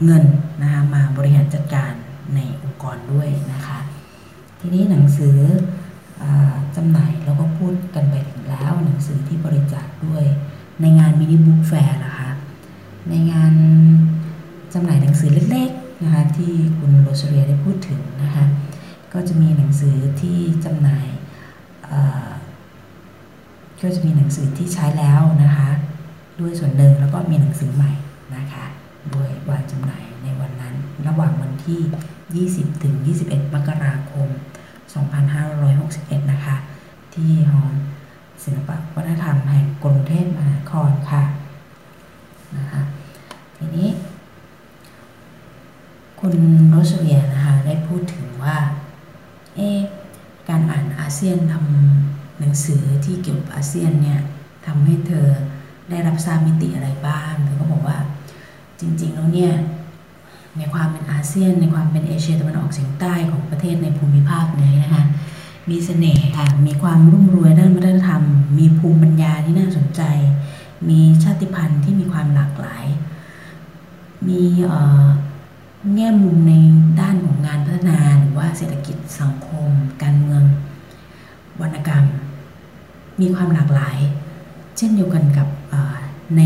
[0.05, 0.23] เงิน
[0.61, 1.93] นะคะมาบริหารจัดการ
[2.35, 3.79] ในองค์กรด้วยนะคะ
[4.59, 5.37] ทีนี้หนังสือ
[6.75, 10.25] จำหน่ายเราก็พูดกันไปถึงแล้ว หนังสือที่บริจาคด้วย
[10.81, 12.29] ในงานมินิบุ๊กแฟร์นะคะ
[13.09, 13.53] ในงาน
[14.73, 18.45] จำหน่ายหนังสือเล็กๆนะคะที่คุณโรสเรียได้พูดถึงนะคะ
[19.13, 21.07] ก็จะมีหนังสือที่จำหน่าย
[23.81, 25.69] ก็จะมีหนังสือที่ใช้แล้วนะคะ
[26.39, 27.91] ด้วยส่วนหนึ่งแล้วก็มีหนังสือใหม่
[28.35, 28.65] นะคะ
[29.13, 30.75] ด้วยวางจำหน่ายในวันนั้น
[31.07, 31.81] ระหว่างวันที่
[32.33, 34.27] 20ถึง21 มกราคม
[35.49, 36.55] 2561 นะคะ
[37.13, 37.61] ที่หอ
[38.43, 41.23] ศิลปวัฒนธรรมแห่งกรุงเทพมหานครค่ะ
[42.57, 42.81] นะคะ
[43.57, 43.89] ทีนี้
[46.19, 46.35] คุณ
[46.69, 48.57] โรสเวียนะคะ ได้พูดถึงว่า
[49.55, 49.59] เอ
[50.49, 54.19] การอ่านอาเซียนทำหนังสือที่เกี่ยวกับอาเซียนเนี่ย
[54.65, 55.27] ทำให้เธอ
[55.89, 57.97] ได้รับทราบมิติอะไรบ้าง เธอก็บอกว่า
[58.79, 59.53] จริงๆแล้วเนี่ย
[60.59, 65.03] ในความเป็นอาเซียน ในความเป็นเอเชียตะวันออกเฉียงใต้ของประเทศในภูมิภาคนี้นะคะ
[65.69, 68.23] มีเสน่ห์ค่ะมีความรุ่มรวยด้านวัฒนธรรม
[68.57, 70.01] มีภูมิปัญญาที่น่าสนใจ
[70.89, 72.85] มีชาติพันธุ์ที่มีความหลากหลาย
[74.27, 74.41] มี
[75.95, 76.53] แง่มุมใน
[77.01, 79.69] ด้านของงานพัฒนาหรือว่าเศรษฐกิจสังคม
[80.01, 80.43] การเมือง
[81.61, 82.05] วรรณกรรม
[83.21, 83.97] มีความหลากหลาย
[84.77, 85.47] เช่นเดียวกันกับ
[86.37, 86.43] ใน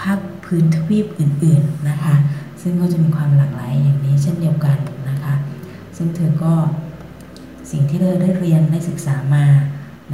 [0.00, 2.14] ภาคพื้นทวีปอื่น ๆนะคะ
[2.62, 4.78] ซึ่งก็จะมีความหลากหลายอย่างนี้เช่นเดียวกัน
[5.10, 5.34] นะคะ
[5.96, 6.54] ซึ่งเธอก็
[7.70, 9.44] สิ่งที่เธอได้เรียนได้ศึกษามา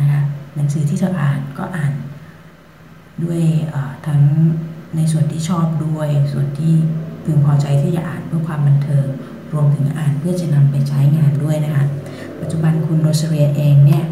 [0.01, 0.21] นะคะ
[0.57, 1.93] หนังสือที่เธออ่านก็อ่าน
[3.25, 3.43] ด้วย
[4.07, 4.23] ทั้ง
[4.97, 6.75] ในส่วนที่ชอบด้วย ส่วนที่
[7.25, 9.07] พึงพอใจที่จะอ่านเพื่อความบันเทิง
[9.53, 11.85] รวมถึงอ่านเพื่อจะนำไปใช้งานด้วยนะคะ
[12.41, 14.05] ปัจจุบันคุณโรสเรียเองเนี่ย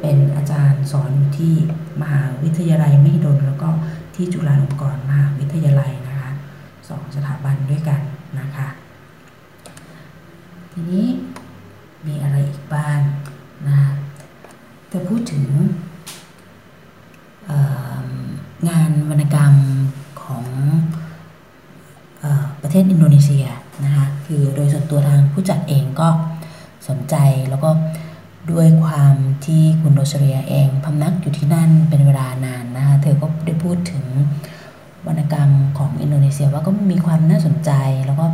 [0.00, 1.54] เป็นอาจารย์สอนอยู่ที่
[2.02, 3.68] มหาวิทยาลัยมหิดลแล้วก็
[4.14, 6.07] ที่จุฬาลงกรณ์มหาวิทยาลัยนะ
[6.88, 8.00] สองสถาบันด้วยกัน
[8.40, 8.68] นะคะ
[10.72, 11.06] ทีนี้
[12.06, 13.00] มีอะไรอีกบ้าง
[13.68, 13.78] นะ
[14.92, 15.46] จะพูดถึง
[18.68, 19.54] งานวรรณกรรม
[20.22, 20.46] ของ
[22.62, 23.46] ประเทศอินโดนีเซีย
[23.84, 26.08] นะคะคือโดยส่วนตัวทางผู้จัดเองก็
[26.88, 27.14] สนใจ
[27.48, 27.70] แล้วก็
[28.52, 29.14] ด้วยความ
[29.46, 34.04] ที่คุณโรชเรียเองพำนักอยู่ที่นั่นเป็นเวลานานนะคะเธอก็ได้พูดถึง
[35.06, 37.70] วรรณกรรมของอินโดนีเซียว่าก็มีความน่าสนใจ
[38.06, 38.26] แล้วก็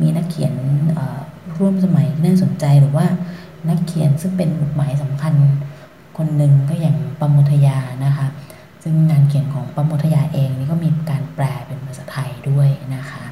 [0.00, 0.54] มีนักเขียน
[1.58, 3.06] ร่วมสมัยที่น่าสนใจหรือว่า
[3.68, 5.34] นักเขียนซึ่งเป็นบุตรหมายสำคัญ
[6.16, 8.26] คนหนึ่งก็อย่างปมุทยานะคะ
[8.82, 13.24] ซึ่งงานเขียนของปมุทยาเองนี่ก็มีการแปลเป็นภาษาไทยด้วยนะคะ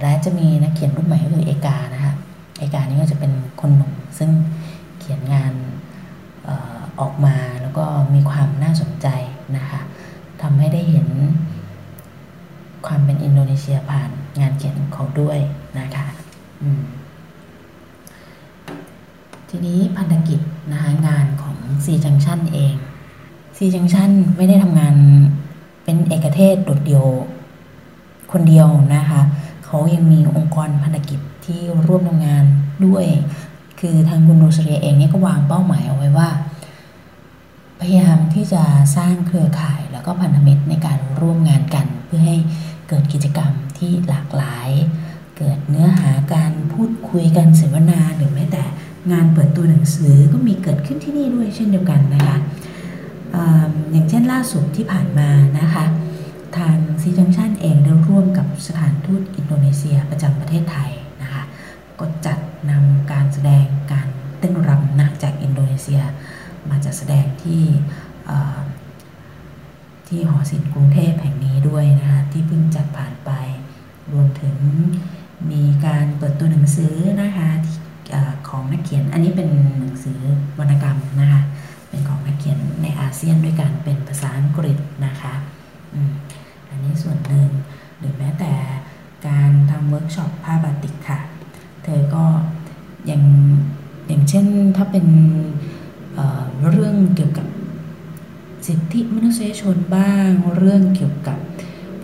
[0.00, 2.12] และจะมีนักเขียนรุ่นใหม่ก็คือเอกานะคะ
[2.58, 4.30] เอกานี่ก็จะเป็นคนหนุ่มซึ่ง
[4.98, 5.52] เขียนงาน
[7.00, 9.08] ออกมาแล้วก็มีความน่าสนใจ
[9.56, 9.80] นะคะ
[10.42, 11.08] ทำให้ได้เห็น
[12.86, 14.10] ความเป็นอินโดนีเซียผ่าน
[14.40, 15.38] งานเขียนของเขาด้วย
[15.78, 16.06] นะคะ
[19.48, 20.40] ทีนี้พันธกิจ
[20.72, 22.74] นะคะงานของซีจังชันเอง
[23.56, 24.94] ซีจังชันไม่ได้ทำงาน
[25.84, 27.04] เป็นเอกเทศโดดเดียว
[28.32, 29.20] คนเดียวนะคะ
[29.64, 32.44] เขายังมีองค์กรพันธกิจที่ร่วมทำงาน
[32.86, 33.04] ด้วย
[33.80, 36.28] คือทางคุณโรสเรียเองเนี่ยก็วางเป้าหมายเอาไว้ว่า
[37.80, 38.62] พยายามที่จะ
[38.96, 42.36] สร้างเครือข่ายแล้วก็พันธมิตรในการร่วมงานกัน เพื่อให้
[42.88, 44.70] เกิดกิจกรรมที่หลากหลาย
[45.36, 48.64] เกิดเนื้อหาการพูดคุยกันเสวนาหรือแม้แต่
[49.12, 52.36] งานเปิดตัวหนังสือก็มีเกิดขึ้นที่นี่ด้วยเช่นเดียวกันนะคะ
[53.92, 55.84] อย่างเช่นล่าสุดที่ผ่านมานะคะ
[56.56, 60.90] ทางซีจังชันเองได้ร่วมกับสถานทูตอินโดนีเซียประจำประเทศไทย
[61.22, 61.42] นะคะ
[61.98, 62.38] ก็จัด
[62.70, 64.06] นำการแสดงการ
[64.38, 66.02] เต้นรำนะจากอินโดนีเซีย
[66.70, 67.64] มาจัดแสดงที่
[70.08, 73.30] ที่หอศิลป์กรุงเทพแห่งนี้ด้วยนะคะที่เพิ่งจัดผ่านไป
[74.12, 74.56] รวมถึง
[75.50, 77.50] มีการเปิดตัวหนังสือนะคะ
[78.48, 79.48] ของนักเขียนอันนี้เป็น
[79.80, 80.18] หนังสือ
[80.58, 81.40] วรรณกรรมนะคะ
[81.88, 85.34] เป็นของนักเขียนในอาเซียนด้วยกันเป็นภาษาอังกฤษนะคะ
[86.70, 87.48] อันนี้ส่วนหนึ่ง
[87.98, 88.52] หรือแม้แต่
[89.28, 91.20] การทำเวิร์กช็อปผ้าบาติกค่ะ
[91.84, 92.24] เธอก็
[93.06, 93.22] อย่าง
[94.08, 94.46] อย่างเช่น
[94.76, 95.06] ถ้าเป็น
[96.70, 97.46] เรื่องเกี่ยวกับ
[98.66, 101.38] สิทธิมนุษยชนบ้าง เรื่องเกี่ยวกับ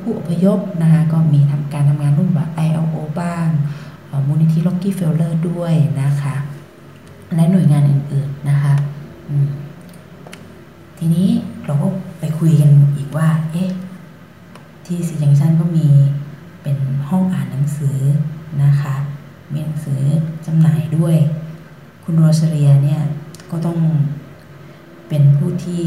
[0.00, 3.48] ผู้อพยพนะคะก็มีทำการทำงานร่วมกับ ILO บ้าง
[4.26, 6.34] มูลนิธิร็อกกี้เฟลเลอร์ด้วยนะคะ
[7.34, 8.74] และหน่วยงานอื่นๆนะคะ
[10.98, 11.28] ทีนี้
[11.66, 11.88] เราก็
[12.18, 13.70] ไปคุยกันอีกว่า เอ๊ะ
[14.86, 15.88] ที่ SEA Junction ก็มี
[16.62, 17.98] เป็นห้องอ่านหนังสือ
[18.62, 18.94] นะคะ
[19.52, 20.02] มีหนังสือ
[20.46, 21.16] จำหน่ายด้วย
[22.04, 23.02] คุณโรซาเลียเนี่ย
[23.50, 23.78] ก็ต้อง
[25.08, 25.82] เป็นผู้ที่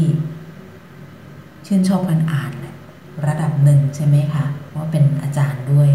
[1.66, 2.52] ชื่นชอบการอ่าน
[3.26, 5.90] ระดับหนึ่งใช่ไหมคะว่าเป็นอาจารย์ด้วย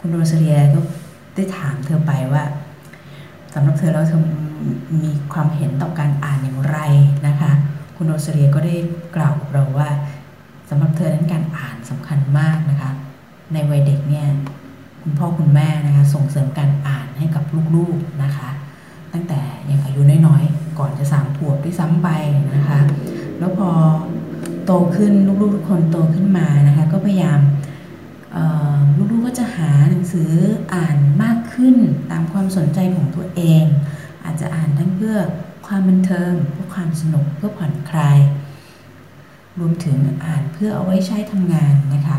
[0.00, 0.80] คุณโร สเรียก็
[1.34, 2.44] ได้ถามเธอไปว่า
[3.54, 4.22] สำหรับเธอแล้วเธอ
[5.02, 6.78] มีความเห็นต่อการอ่านอย่างไร
[7.26, 7.52] นะคะ
[7.96, 8.74] คุณโรสเรียก็ได้
[9.16, 9.90] กล่าวกับเราว่า
[10.68, 12.90] สำหรับเธอนั้นการอ่านสำคัญมากนะคะ
[13.52, 14.26] ในวัยเด็กเนี่ย
[15.02, 17.44] คุณพ่อคุณแม่นะคะส่งเสริมการอ่านให้กับ
[17.74, 18.48] ลูกๆนะคะ
[19.12, 22.08] ตั้งแต่ยังอายุน้อยๆก่อนจะสามขวบด้วยซ้ำไป
[22.54, 22.80] นะคะ
[23.38, 23.70] แล้วพอ
[24.66, 28.42] โตขึ้นลูกๆทุกคนโตขึ้นมานะคะ ก็พยายามลูกๆก็
[29.38, 30.32] จะหาหนังสือ
[30.74, 31.76] อ่านมากขึ้น
[32.10, 33.64] ตามความสนใจของตัวเอง
[34.24, 35.16] อาจจะอ่านทั้งเพื่อ
[35.66, 38.18] ความบันเทิงเพื่อความสนุกเพื่อผ่อนคลาย
[39.58, 42.18] รวมถึงอ่านเพื่อเอาไว้ใช้ทำงานนะคะ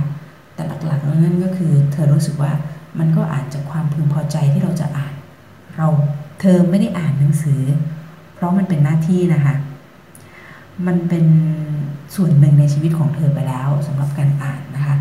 [0.53, 2.51] แต่หลักๆนั่นก็คือ เธอรู้สึกว่า
[2.99, 5.13] มันก็อาจจะความพึงพอใจที่เราจะอ่าน
[5.75, 5.87] เรา
[6.41, 7.61] เธอไม่ได้อ่านหนังสือ
[8.33, 9.55] เพราะมันเป็นหน้าที่นะคะ
[10.87, 11.25] มันเป็น
[12.15, 14.95] ส่วนหนึ่งในชีวิตของเธอไปแล้วสำหรับการอ่านนะคะ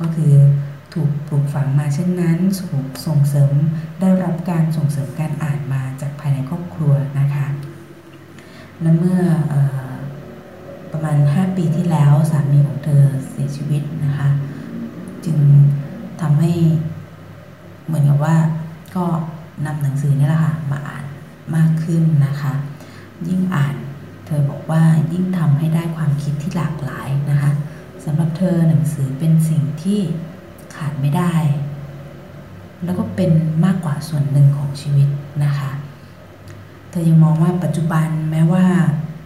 [0.00, 0.32] ก็คือ
[0.94, 3.52] ถูกปลูกฝังมาเช่นนั้นถูกส่งเสริม
[4.00, 7.46] ได้รับการส่งเสริมการอ่านมาจากภายในครอบครัวนะคะ
[8.80, 9.20] และเมื่อ
[9.52, 9.54] อ
[10.92, 14.28] ประมาณ 5 ปีที่แล้วสามีของเธอเสียชีวิตนะคะ
[15.24, 15.38] จึง
[16.20, 16.52] ทำให้
[17.86, 18.36] เหมือนกับว่า
[18.96, 19.04] ก็
[19.66, 21.04] นำหนังสือนี่แหละค่ะมาอ่าน
[21.56, 22.52] มากขึ้นนะคะ
[23.28, 23.74] ยิ่งอ่าน
[24.26, 24.82] เธอบอกว่า
[25.12, 27.50] ยิ่งทำให้ได้ความคิดที่หลากหลายนะคะ
[28.04, 30.00] สำหรับเธอหนังสือเป็นสิ่งที่
[30.80, 31.34] ขาดไม่ได้
[32.84, 33.30] แล้วก็เป็น
[33.64, 35.08] มากกว่าส่วนหนึ่งของชีวิต
[35.44, 35.70] นะคะ
[36.90, 38.66] เธอยังมองว่าปัจจุบันแม้ว่า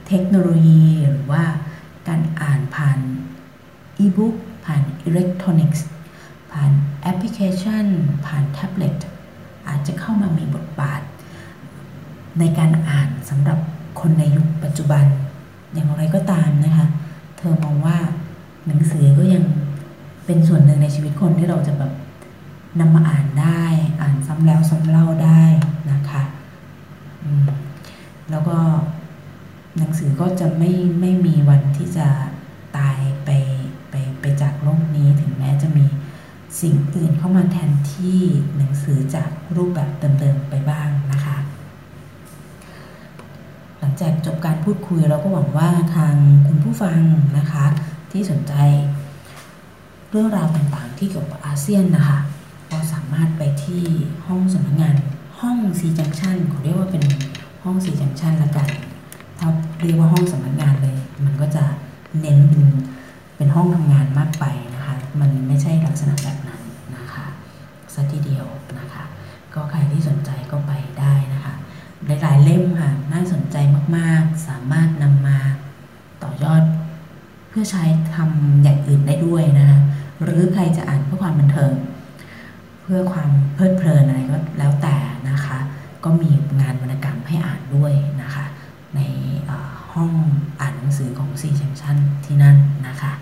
[0.08, 1.44] เทคโนโลยีหรือว่า
[2.08, 2.98] การอ่านผ่าน
[3.98, 4.34] อีบุ๊ก
[4.64, 5.86] ผ่านอิเล็กทรอนิกส์
[6.52, 6.70] ผ่าน
[7.02, 7.86] แอปพลิเคชัน
[8.26, 8.96] ผ่านแท็บเล็ต
[9.68, 11.02] อาจจะเข้ามามีบทบาท
[12.38, 13.58] ในการอ่านสำหรับ
[14.00, 15.04] คนในยุคปัจจุบัน
[15.72, 16.86] อย่างไรก็ตามนะคะ
[17.38, 17.98] เธอมองว่า
[18.66, 19.44] หนังสือก็ยัง
[20.26, 21.92] เป็นส่วนหนึ่งในชีวิตคนที่เราจะแบบ
[22.80, 23.64] นำมาอ่านได้
[24.00, 25.44] อ่านซ้ำแล้วซ้ำเล่าได้
[25.92, 26.22] นะคะ
[28.30, 28.58] แล้วก็
[29.78, 32.08] หนังสือก็จะไม่ไม่มีวันที่จะ
[32.78, 33.30] ตายไป
[33.90, 35.86] ไปไปจากโลกนี้ถึงแม้จะมี
[36.60, 38.20] สิ่งอื่นเข้ามาแทนที่
[38.56, 41.36] หนังสือจากรูปแบบเดิมๆไปบ้างนะคะ
[43.78, 46.14] หลังจากจบการพูดคุยเราก็หวังว่าทาง
[46.46, 47.00] คุณผู้ฟัง
[47.38, 47.66] นะคะ
[48.12, 48.54] ที่สนใจ
[50.14, 52.18] เรื่องราวต่างๆ ที่เกี่ยวกับอาเซียนนะคะ
[52.70, 53.82] ก็สามารถไปที่
[54.26, 54.96] ห้องสำนักงงาน
[55.40, 57.04] ห้องซีจังชันขอเรียกว่าเป็น
[57.64, 58.68] ห้องซีจังชันละกัน
[59.38, 59.48] ถ้า
[59.80, 61.64] เรียกว่าห้องสำนักงานเลย มันก็จะ
[62.20, 62.64] เน้นเป็น
[63.36, 64.44] เป็นห้องทำงานมากไป
[64.74, 66.62] นะคะ มันไม่ใช่ลักษณะแบบนั้น
[66.96, 67.26] นะคะ
[67.94, 68.46] สัทีเดียว
[68.78, 69.04] นะคะ
[69.54, 71.54] ก็ใครที่สนใจก็ไปได้นะคะ
[72.06, 73.56] หลายๆเล่มค่ะ น่าสนใจ
[73.96, 75.38] มากๆ สามารถนำมา
[76.22, 76.62] ต่อยอด
[77.48, 77.84] เพื่อใช้
[78.14, 79.80] ทำอย่างอื่นได้ด้วยนะคะ
[80.22, 81.74] หรือใครจะอ่านเพื่อความบันเทิง
[82.82, 84.96] เพื่อความเพลิดเพลินอะไรก็แล้วแต่
[85.30, 85.58] นะคะ
[86.04, 87.92] ก็มีงานวรรณกรรมให้อ่านด้วย
[88.22, 88.44] นะคะ
[88.96, 89.00] ใน
[89.92, 90.12] ห้อง
[90.60, 92.56] อ่านหนังสือของ SEA Junction ที่นั่น
[92.88, 93.12] นะคะ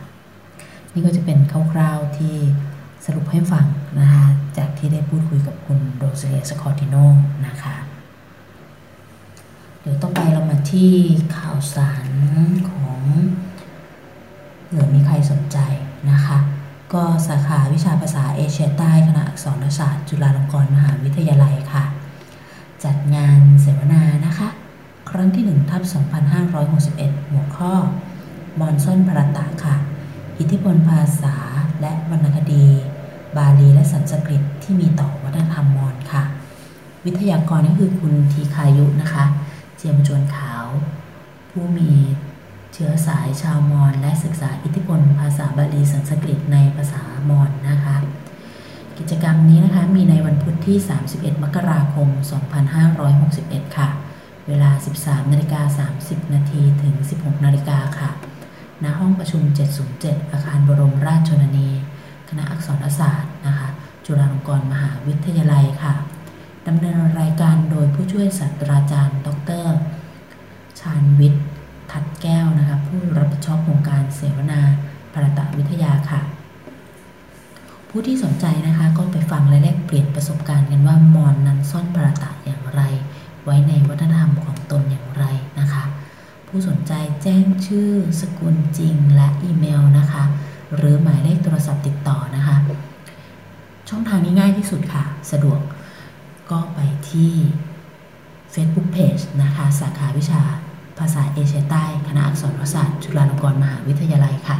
[0.92, 1.38] นี่ก็จะเป็น
[1.72, 2.36] คร่าวๆที่
[3.06, 3.66] สรุปให้ฟัง
[4.00, 4.24] นะคะ
[4.58, 6.96] จากที่ได้พูดคุยกับคุณโรซาเลีย สคอร์ติโน
[7.46, 7.76] นะคะ
[9.80, 10.92] เดี๋ยวต่อไปเรามาที่
[11.36, 12.10] ข่าวสาร
[12.70, 13.00] ของ
[14.66, 15.58] เผื่อมีใครสนใจ
[16.10, 16.38] นะคะ
[16.94, 21.84] ก็สาขาวิชาภาษาเอเชียใต้คณะอักษรศาสตร์ จุฬาลงกรณ์มหาวิทยาลัยค่ะ
[22.84, 24.48] จัดงานเสวนานะคะ
[25.10, 25.82] ครั้งที่1ทับ
[26.56, 27.74] 2561 หัวข้อ
[28.60, 29.76] มอนซอนพรตะค่ะ
[30.38, 31.36] อิทธิพลภาษา
[31.80, 32.66] และวรรณคดี
[33.36, 36.22] บาลีและสันสกฤตที่มีต่อวัฒนธรรมมอญค่ะ
[37.04, 39.24] วิทยากรก็คือคุณทีคายุนะคะ
[39.76, 40.64] เจียมจวนขาว
[41.50, 41.90] ผู้มี
[42.72, 47.96] เชื้อสายชาวมอญและศึกษาอิทธิพลภาษาบาลีสันสกฤตในภาษามอญนะคะ
[48.98, 50.78] กิจกรรมนี้นะคะมีในวันพุธที่
[51.10, 52.08] 31 มกราคม
[52.92, 53.88] 2561 ค่ะ
[54.48, 54.70] เวลา
[55.00, 58.10] 13นาฬิกา30 นาทีถึง 16นาฬิกาค่ะ
[58.82, 59.42] ณ ห้องประชุม
[59.88, 61.68] 707 อาคารบรมราชชนนี
[62.28, 63.68] คณะอักษรศาสตร์นะคะ
[64.06, 65.94] จุฬาลงกรณ์มหาวิทยาลัยค่ะ
[66.66, 69.28] ดำเนินรายการโดยผู้ช่วยศาสตราจารย์ ด
[69.64, 69.66] ร
[70.80, 71.44] ชาญวิทย์
[71.92, 74.60] ทัดแก้วนะคะผู้รับผิดชอบโครงการเสวนา
[75.12, 76.20] ปรตะวิทยาค่ะ
[77.90, 82.80] ผู้ที่สนใจนะคะก็ไปฟังและแลกเปลี่ยนประสบการณ์กันว่ามอนนั้นซ่อนปรตะอย่างไร
[83.44, 85.24] ไว้ในวัฒนธรรมของตนอย่างไร
[85.60, 85.84] นะคะ
[86.48, 87.90] ผู้สนใจแจ้งชื่อ
[88.20, 90.24] สกุลจริงและอีเมลนะคะ
[90.76, 92.56] หรือหมายเลขโทรศัพท์ติดต่อนะคะ
[93.88, 95.60] ช่องทางนี้ง่ายที่สุดค่ะ สะดวก
[96.50, 96.80] ก็ไป
[97.10, 97.32] ที่
[98.54, 100.42] Facebook Page นะคะ สาขาวิชา
[100.98, 104.58] ภาษาเอเชียใต้คณะอักษรศาสตร์จุฬาลงกรณ์มหาวิทยาลัยค่ะ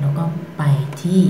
[0.00, 0.24] แล้วก็
[0.58, 0.62] ไป
[1.02, 1.20] ที่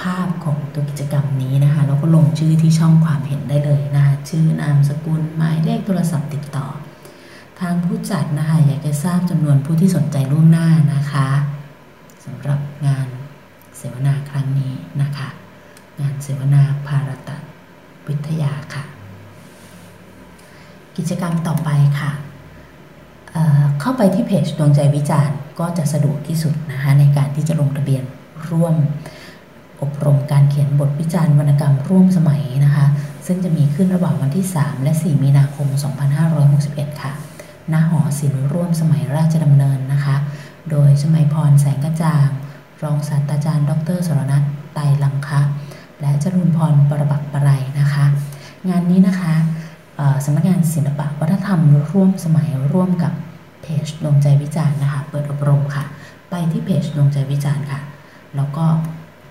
[0.00, 6.66] ภาพของตัวกิจกรรมนี้นะคะแล้วก็ลงชื่อที่ช่องความเห็นได้เลยนะคะชื่อนามสกุลหมายเลขโทรศัพท์ติดต่อ
[7.60, 11.28] ทางผู้จัดนะคะอยากจะทราบจำนวนผู้ที่สนใจล่วงหน้านะคะ
[12.24, 13.08] สำหรับงาน
[13.76, 15.28] เสวนาครั้งนี้นะคะ
[16.00, 17.30] งานเสวนาภารต
[18.06, 18.97] วิทยาค่ะ
[20.98, 21.70] กิจกรรมต่อไป
[22.00, 22.10] ค่ะ
[23.32, 28.02] เเข้าไปที่เพจดวงใจวิจารณ์ ก็จะสะดวกที่สุดนะคะในการที่จะลงทะเบียน
[28.50, 28.74] ร่วม
[29.82, 32.86] อบรมการเขียนบทวิจารณ์วรรณกรรมร่วมสมัยนะคะ
[33.26, 35.68] ซึ่งจะมีขึ้นระหว่างวันที่ 3 และ 4 มีนาคม
[36.34, 37.12] 2561 ค่ะ
[37.72, 40.16] ณ หอศิลป์ร่วมสมัยราชดำเนินนะคะ
[40.70, 42.28] โดยสมัยพรแสงกระจ่าง
[42.82, 44.42] รองศาสตราจารย์ ดรสรนัท
[44.74, 45.40] ไตลังคะ
[46.00, 48.04] และจรุนพรประบักปรายนะคะ
[48.68, 49.34] งานนี้นะคะ
[50.24, 53.12] สำนักงานศิลปะวัฒนธรรมร่วมสมัยร่วมกับ
[53.62, 55.84] เพจดวงใจวิจารณ์นะคะเปิดอบรมค่ะ
[56.30, 57.80] ไปที่เพจดวงใจวิจารณ์ค่ะ
[58.36, 58.64] แล้วก็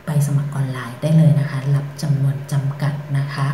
[0.05, 3.47] ไปสมัครออนไลน์ได้เลยนะคะรับจำนวนจำกัดนะคะ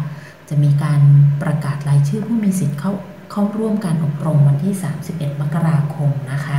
[0.49, 1.01] จะมีการ
[1.41, 2.91] ประกาศรายชื่อผู้มีสิทธิ์เข้า
[3.32, 4.74] เข้าร่วมการอบรมวันที่
[5.07, 6.57] 31 มกราคมนะคะ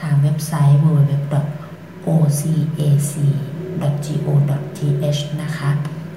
[0.00, 1.60] ทางเว็บไซต์ www.ocac.go.th
[5.42, 5.70] นะคะ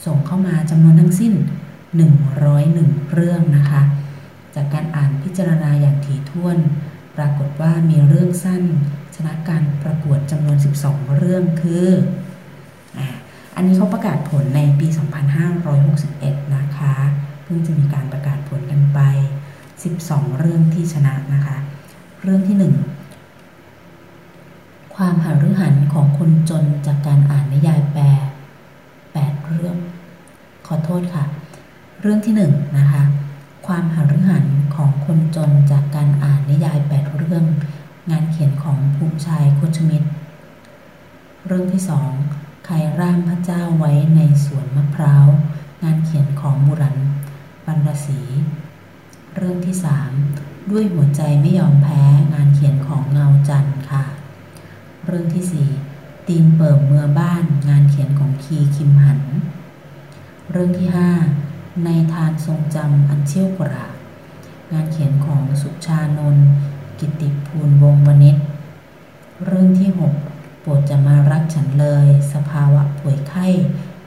[0.04, 1.32] ส่งเข้ามาจำนวนทั้งสิ้น
[2.22, 3.82] 101 เรื่องนะคะ
[4.54, 6.58] จากการอ่านพิจารณาอย่างถี่ถ้วน
[7.16, 8.62] ปรากฏว่ามีเรื่องสั้น
[9.16, 10.56] ชนะการประกวดจำนวน
[10.86, 11.88] 12 เรื่องคือ
[12.98, 13.06] อ่า
[13.56, 14.86] อันนี้เขาประกาศผลในปี
[15.70, 16.94] 2561 นะคะ
[17.44, 19.00] เพิ่งจะมีการประกาศผลกันไป
[19.68, 21.56] 12 เรื่องที่ชนะนะคะ
[22.22, 22.64] เรื่องที่ 1
[24.94, 28.04] ความหารือหันของคนจนจากการอ่านนิยายแปล
[28.80, 29.76] 8 เรื่อง
[30.66, 31.24] ขอโทษค่ะ
[32.00, 33.02] เรื่องที่ 1 นะคะ
[33.66, 34.44] ความหารือหัน
[34.76, 37.44] ของคนจนจากการอ่านนิยาย 8 เรื่อง
[38.10, 40.08] งานเขียนของภูมิชัยโคชมิตร
[41.46, 41.92] เรื่องที่ 2
[42.68, 45.26] คายร่างพระเจ้าไว้ในสวนมะพร้าว
[45.82, 46.96] งานเขียนของบุรัน
[47.66, 48.20] บรรสี
[49.36, 50.12] เรื่องที่สาม
[50.70, 52.02] ด้วยหัวใจไม่ยอมแพ้
[52.34, 54.04] งานเขียนของเงาจันทร์ค่ะ
[55.06, 55.68] เรื่องที่สี่
[56.28, 59.20] ตีนเปิ่มเมือบ้าน งานเขียนของคีคิมหัน
[60.50, 61.10] เรื่องที่ห้า
[61.84, 63.86] ในทานทรงจำอันเชี่ยวกรา
[64.72, 66.36] งานเขียนของสุชานน
[66.98, 68.36] กิติภูลวงวณิช
[69.46, 70.14] เรื่องที่หก
[70.64, 73.46] โปรดจะมารักฉันเลย สภาวะป่วยไข้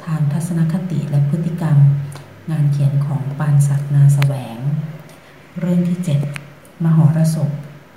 [0.04, 1.78] ทางทัศนคติและพฤติกรรม
[2.52, 4.58] งานเขียนของปานศักนาแสวง
[5.60, 6.00] เรื่องที่
[6.42, 7.50] 7 มหรสพ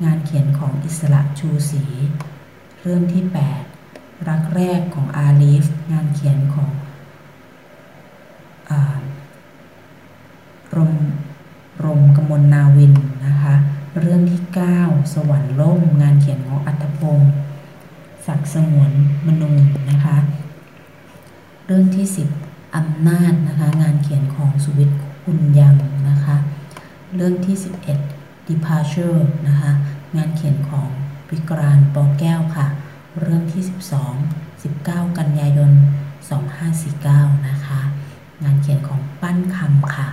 [0.05, 1.85] งานเขียนของอิสระชูศรี
[2.83, 3.25] เรื่องที่
[3.75, 6.71] 8 รักแรกของอาลีฟ งานเขียนของ
[10.77, 10.93] รม
[11.85, 12.95] รมกมลนาวิน
[13.27, 13.55] นะคะ
[13.99, 14.43] เรื่องที่
[14.79, 17.31] 9 สวรรค์ล่ม งานเขียนของอัตพงศ์
[18.29, 18.93] ศักดิ์สงวน
[19.27, 20.17] มนูนนะคะ
[21.67, 22.07] เรื่องที่
[22.41, 25.75] 10อำนาจนะคะ งานเขียนของสุวิทย์คุณยัง
[26.09, 26.37] นะคะ
[27.17, 27.57] เรื่องที่
[28.03, 29.71] 11 departure นะคะ
[30.17, 30.89] งานเขียนของ
[31.31, 32.67] วิกรานปอแก้วค่ะ
[33.21, 33.63] เรื่องที่
[34.39, 35.71] 12 19 กันยายน
[36.59, 37.81] 2549 นะคะ
[38.43, 40.09] งานเขียนของปั้นคำค่ะ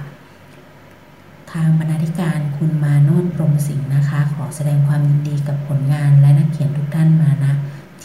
[1.52, 7.54] ทางบรรณาธิการคุณมาโนดพรมสิงห์นะคะ ขอแสดงความยินดีกับผลงานและนักเขียนทุกท่านมานะ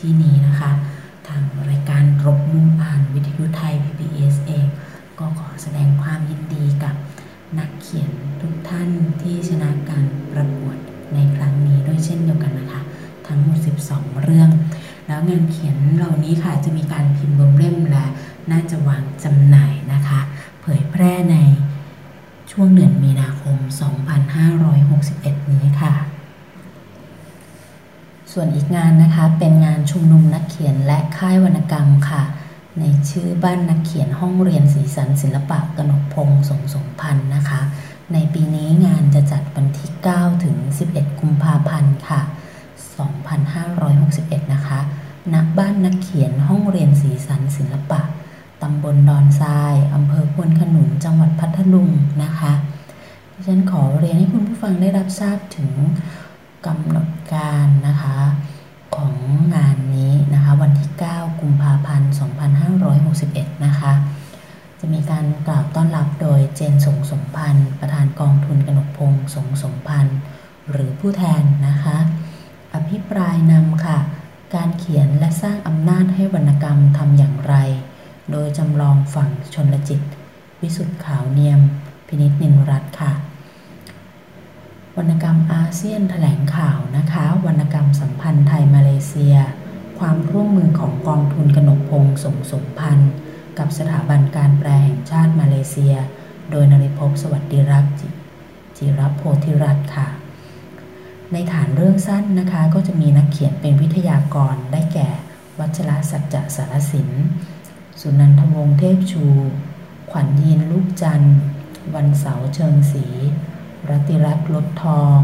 [0.01, 0.71] ที่นี้นะคะ
[1.29, 4.67] ทางรายการรบมุมอ่านวิทยุไทย PBS เอง
[5.19, 6.95] ก็ขอแสดงความยินดีกับ
[7.59, 8.89] นักเขียนทุกท่าน
[9.23, 10.77] ที่ชนะการประกวด
[11.15, 12.81] ในครั้งนี้ด้วยเช่นเดียวกันนะคะ
[13.27, 13.59] ทั้งหมด
[13.91, 14.51] 12 เรื่อง
[15.07, 18.07] แล้วงานเขียนเหล่านี้ค่ะจะมีการพิมพ์รวมเล่มและ
[18.51, 20.21] น่าจะวางจำหน่ายนะคะ
[20.63, 21.37] เผยแพร่ใน
[22.51, 23.57] ช่วงเดือนมีนาคม
[24.75, 25.90] 2561 นี้ค่ะ
[28.33, 32.23] ส่วนอีกงานนะคะเป็นงานชุมนุมนักเขียนและค่ายวรรณกรรมค่ะ
[32.79, 37.61] ในชื่อบ้านนักเขียนห้องเรียนสีสันศิลปะกนกพงศ์สงสมพันธ์นะคะ
[38.13, 40.57] ในปีนี้งานจะจัดวันที่ 9 ถึง
[40.91, 42.21] 11 กุมภาพันธ์ค่ะ
[43.57, 44.81] 2561 นะคะ
[45.33, 48.01] ณบ้านนักเขียนห้องเรียนสีสันศิลปะ
[48.63, 51.89] ตำบลดอนทรายอำเภอควนขนุนจังหวัดพัทลุง
[52.23, 52.53] นะคะ
[53.33, 55.71] ดิฉันขอเรียนให้คุณผู้ฟังได้รับทราบถึง
[56.67, 58.19] กำหนดการนะคะ
[58.97, 59.15] ของ
[59.55, 62.13] งานนี้นะคะ วันที่ 9 กุมภาพันธ์
[62.89, 63.93] 2561 นะคะ
[64.81, 70.19] จะมีการกล่าวต้อนรับโดยเจนสงสมพันธ์ ประธานกองทุนกนกพงศ์สงสมพันธ์
[70.71, 71.97] หรือผู้แทนนะคะ
[72.75, 73.99] อภิปรายนำค่ะ
[74.55, 77.55] การเขียนและสร้างอำนาจให้วรรณกรรมทำอย่างไร
[78.31, 80.01] โดยจำลองฝั่งชนลจิต
[80.61, 81.61] วิสุทธ์ขาวเนียม
[82.07, 83.13] พินิจนินรัตค่ะ
[84.99, 89.37] วรรณกรรมอาเซียนแถลงข่าวนะคะ วรรณกรรมสัมพันธ์ไทยมาเลเซีย
[89.99, 93.13] ความร่วมมือของกองทุนกนกพงศ์สงสมพันธ์
[93.59, 95.95] กับสถาบันการแปลแห่งชาติมาเลเซีย
[96.51, 98.09] โดยนริพสวัสดิรักษ์จิ
[98.77, 100.09] จิรโพธิรัตน์ค่ะ
[101.33, 105.09] ในฐานเรื่องสั้นนะคะก็จะมีนักเขียนเป็นวิทยากรได้แก่
[105.59, 107.11] วัชระสัจจะสารสิน
[108.01, 109.25] สุนันทวงศ์เทพชู
[110.11, 111.37] ขวัญยีนลูกจันทร์
[111.95, 113.07] วันเสาร์เชิงศรี
[113.89, 115.19] รัติรัตน์ลดทอง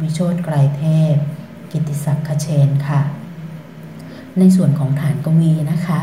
[0.00, 1.14] วิโชตไกรเทพ
[1.70, 3.02] กิติศักดิ์ขเชนค่ะ
[4.38, 6.00] ในส่วนของฐานกวีนะคะ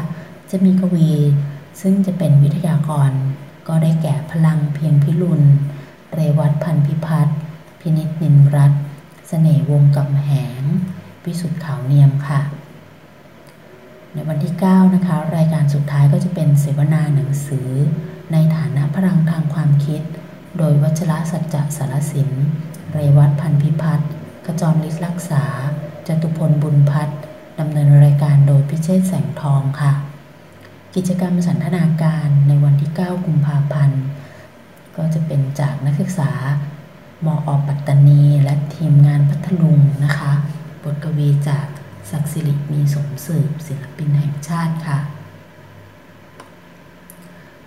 [0.51, 1.11] จะมีกวี
[1.81, 3.11] ซึ่งจะเป็นวิทยากร
[3.67, 5.43] ก็ได้แก่พลังเพียงพิรุณ
[6.13, 7.37] เรวัตพันพิพัฒน์
[7.79, 8.81] พินิจนินรัตน์
[9.27, 10.29] เสน่ห์วงกำแห
[10.59, 10.61] ง
[11.25, 12.41] วิสุทธ์ขาวเนียมค่ะ
[14.13, 17.69] ในวันที่ 9 นะคะ รายการสุดท้ายก็จะเป็นเสวนาหนังสือ
[18.31, 20.01] ในฐานะพลังทางความคิด
[20.57, 22.29] โดยวัชระสัจจะสารสิน
[22.93, 24.09] เรวัตพันพิพัฒน์
[24.45, 25.43] ขจรฤทธิ์รักษา
[26.07, 27.19] จตุพลบุญพัฒน์
[27.59, 29.93] ดำเนินรายการโดยพิเชษแสงทองค่ะ
[30.95, 34.01] กิจกรรมสันทนาการในวันที่ 9 กุมภาพันธ์
[34.97, 36.31] ก็จะเป็นจากนักศึกษา
[37.25, 40.31] มออปัตตานี และทีมงานพัทลุงนะคะ
[40.83, 41.67] บทกวีจาก
[42.11, 44.99] ศักดิ์สิริมีสมสืบศิลปินแห่งชาติค่ะ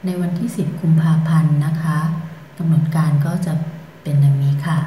[0.05, 1.99] ในวันที่ 10 กุมภาพันธ์นะคะ
[2.59, 3.53] กำหนดการก็จะ
[4.03, 4.79] เป็นดังนี้ค่ะ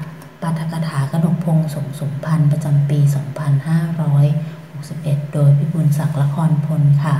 [0.42, 3.00] ปาฐกถากนกพงศ์สมสมพันธ์ประจำปี
[4.38, 7.16] 2561 โดยพิบูลศักดิ์ละครพลค่ะ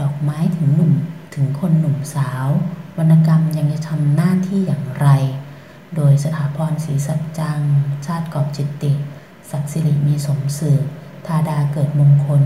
[0.00, 0.92] ดอกไม้ถึงหนุ่ม
[1.34, 2.46] ถึงคนหนุ่มสาว
[2.98, 5.08] วรรณกรรมยังจะทำหน้าที่อย่างไร
[5.96, 7.60] โดยสถาพรศรีสัจจัง
[8.06, 8.92] ชาติกอบจิตติ
[9.50, 10.84] ศักดิ์สิริมีสมสืบ
[11.26, 12.42] ธาดาเกิดมงคล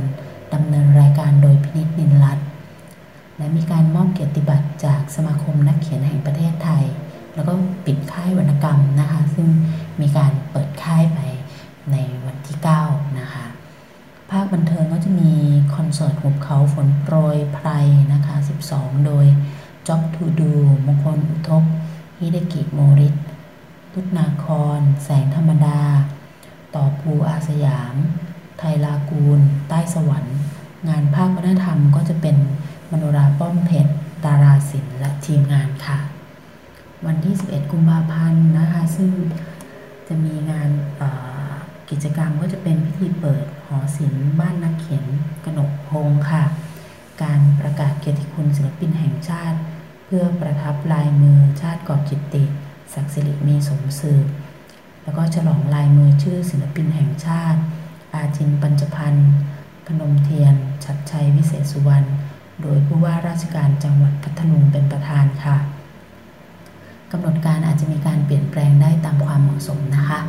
[0.55, 2.39] ดำเนินรายการโดยพินิจนินรัต
[3.39, 6.85] และมีการมอบเกียรติบัตรจากสมาคมนักเขียนแห่งประเทศไทย
[7.35, 7.53] แล้วก็
[7.87, 9.49] ปิดค่ายวรรณกรรมนะคะ ซึ่ง
[10.01, 11.21] มีการเปิดค่ายไป
[11.93, 12.59] ในวันที่
[12.89, 13.45] 9 นะคะ
[14.31, 15.33] ภาคบันเทิงก็จะมี
[15.75, 17.69] คอนเสิร์ตหุบเขาฝนโปรยไพร
[18.13, 18.37] นะคะ
[18.71, 19.27] 12 โดย
[19.89, 20.53] จ็อบทูดู
[20.87, 21.65] มงคลอุทก
[22.19, 23.15] ฮิเดกิโมริต
[23.93, 24.47] ตุตนาค
[24.79, 25.81] รแสงธรรมดา
[26.75, 27.95] ต่อภูอาสยาม
[28.59, 30.39] ไทยลากูล ใต้สวรรค์
[30.89, 32.37] งานภาควัฒนธรรมก็จะเป็น
[32.91, 33.93] มโนราป้อมเพชร
[34.25, 35.99] ดาราศิลป์และทีมงานค่ะ
[37.07, 39.11] วันที่ 11 กุมภาพันธ์นะคะ ซึ่ง
[40.09, 40.71] จะมีงาน
[41.91, 45.05] กิจกรรมก็จะเป็นพิธีเปิดหอศิลป์บ้านนักเขียน
[45.45, 46.45] กนกพงค่ะ
[47.23, 49.59] การประกาศเกียรติคุณศิลปินแห่งชาติ
[50.07, 52.45] เพื่อประทับลายมือชาติกอบจิตติ
[52.95, 54.27] ศักดิ์สิริมีสมสืบ
[55.03, 57.61] แล้วก็ฉลองลายมือชื่อศิลปินแห่งชาติ
[58.15, 59.31] อาจินปัญจพันธ์
[59.87, 62.09] พนมเทียน ชัดชัยวิเศษสุวรรณ
[62.63, 65.57] โดยผู้ว่าราชการจังหวัดพัทลุงเป็นประธานค่ะ
[67.13, 70.21] กำหนดการอาจจะมีการเปลี่ยนแปลงได้ตามความเหมาะสมนะคะ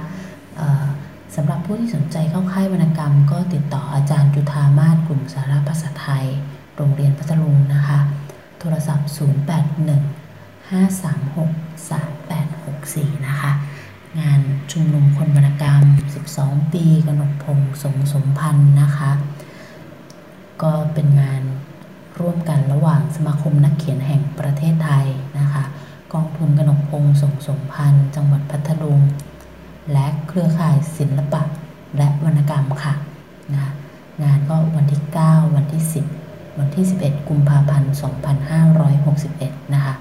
[1.36, 6.26] สำหรับผู้ที่สนใจเข้าค่ายวรรณกรรม ก็ติดต่ออาจารย์จุธามาศกลุ่มสารภาษาไทย
[6.76, 8.00] โรงเรียนพัทลุงนะคะ
[8.60, 9.20] โทรศัพท์ 081
[10.70, 11.50] 536
[11.90, 13.52] 3864 นะคะ
[14.20, 15.84] งานชุมนุมคนวรรณกรรม
[16.28, 19.12] 12 ปีกนกพงสมสมพันธ์นะคะ
[20.62, 21.42] ก็เป็นงาน
[22.20, 25.06] ร่วมกันระหว่างสมาคมนักเขียนแห่งประเทศไทย
[25.40, 25.64] นะคะ
[26.18, 29.00] องทุนกนกพงสมสมพันธ์ จังหวัดพัทลุง
[29.92, 31.42] และเครือข่ายศิลปะ
[31.98, 32.94] และวรรณกรรมค่ะ
[33.54, 33.72] นะ
[34.24, 35.84] งานก็วันที่ 9 วันที่
[36.22, 37.94] 10 วันที่ 11 กุมภาพันธ์
[38.64, 39.96] 2561 นะคะ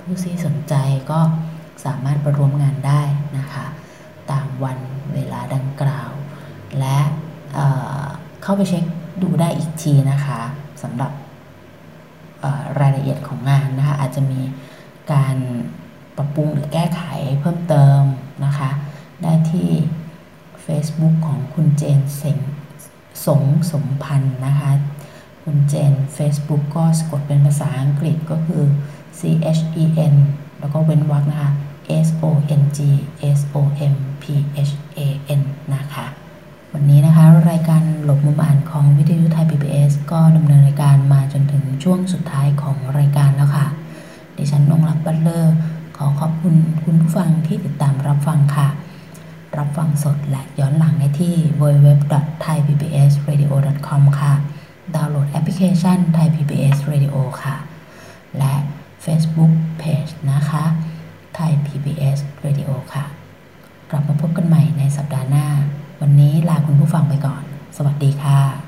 [0.00, 0.74] ผู้ที่สนใจ
[1.10, 1.20] ก็
[1.84, 3.02] สามารถไปร่วมงานได้
[3.38, 3.64] นะคะ
[4.30, 4.78] ตามวัน
[5.14, 6.10] เวลาดังกล่าว
[6.78, 6.98] และ
[7.54, 8.84] เเข้าไปเช็ค
[9.22, 10.40] ดูได้อีกทีนะคะ
[10.82, 11.12] สำหรับ
[12.80, 14.40] รายละเอียดของงานนะคะ อาจจะมี
[15.12, 15.36] การ
[16.16, 17.02] ปรับปรุงหรือแก้ไข
[17.40, 18.00] เพิ่มเติม
[18.44, 18.70] นะคะ
[19.22, 19.70] ได้ที่
[20.64, 22.38] Facebook ของคุณเจนเสง
[23.26, 23.42] สง
[23.72, 24.70] สมพันธ์นะคะ
[25.44, 28.64] คุณเจน Facebook ก็สะกดเป็นภาษาอังกฤษก็คือ
[29.18, 29.20] C
[29.56, 30.14] H E N
[30.60, 31.50] แล้วก็เว้นวรรคนะคะ
[32.06, 32.30] S O
[32.60, 32.78] N G
[33.36, 34.24] S O M P
[34.68, 35.00] H A
[35.40, 35.42] N
[35.74, 36.06] นะคะ
[36.72, 43.66] วันนี้นะคะ รายการหลบมุมอ่านของวิทยุไทย PBS ก็ดำเนินรายการมาจนถึงช่วงสุดท้ายของรายการแล้วค่ะ
[44.38, 45.54] ดิฉันนงรักบัลเลอร์
[45.96, 48.68] ขอขอบคุณคุณผู้ฟังที่ติดตามรับฟังค่ะ
[49.58, 54.34] รับฟังสดและย้อนหลังได้ที่ www.thaipbsradio.com ค่ะ
[54.94, 57.56] ดาวน์โหลดแอปพลิเคชัน Thai PBS Radio ค่ะ
[58.38, 58.54] และ
[59.04, 60.64] Facebook Page นะคะ
[61.36, 63.04] Thai PBS Radio ค่ะ
[63.90, 65.46] กลับมาพบกันใหม่ในสัปดาห์หน้า
[66.00, 67.42] วันนี้ลาคุณผู้ฟังไปก่อน
[67.76, 68.67] สวัสดีค่ะ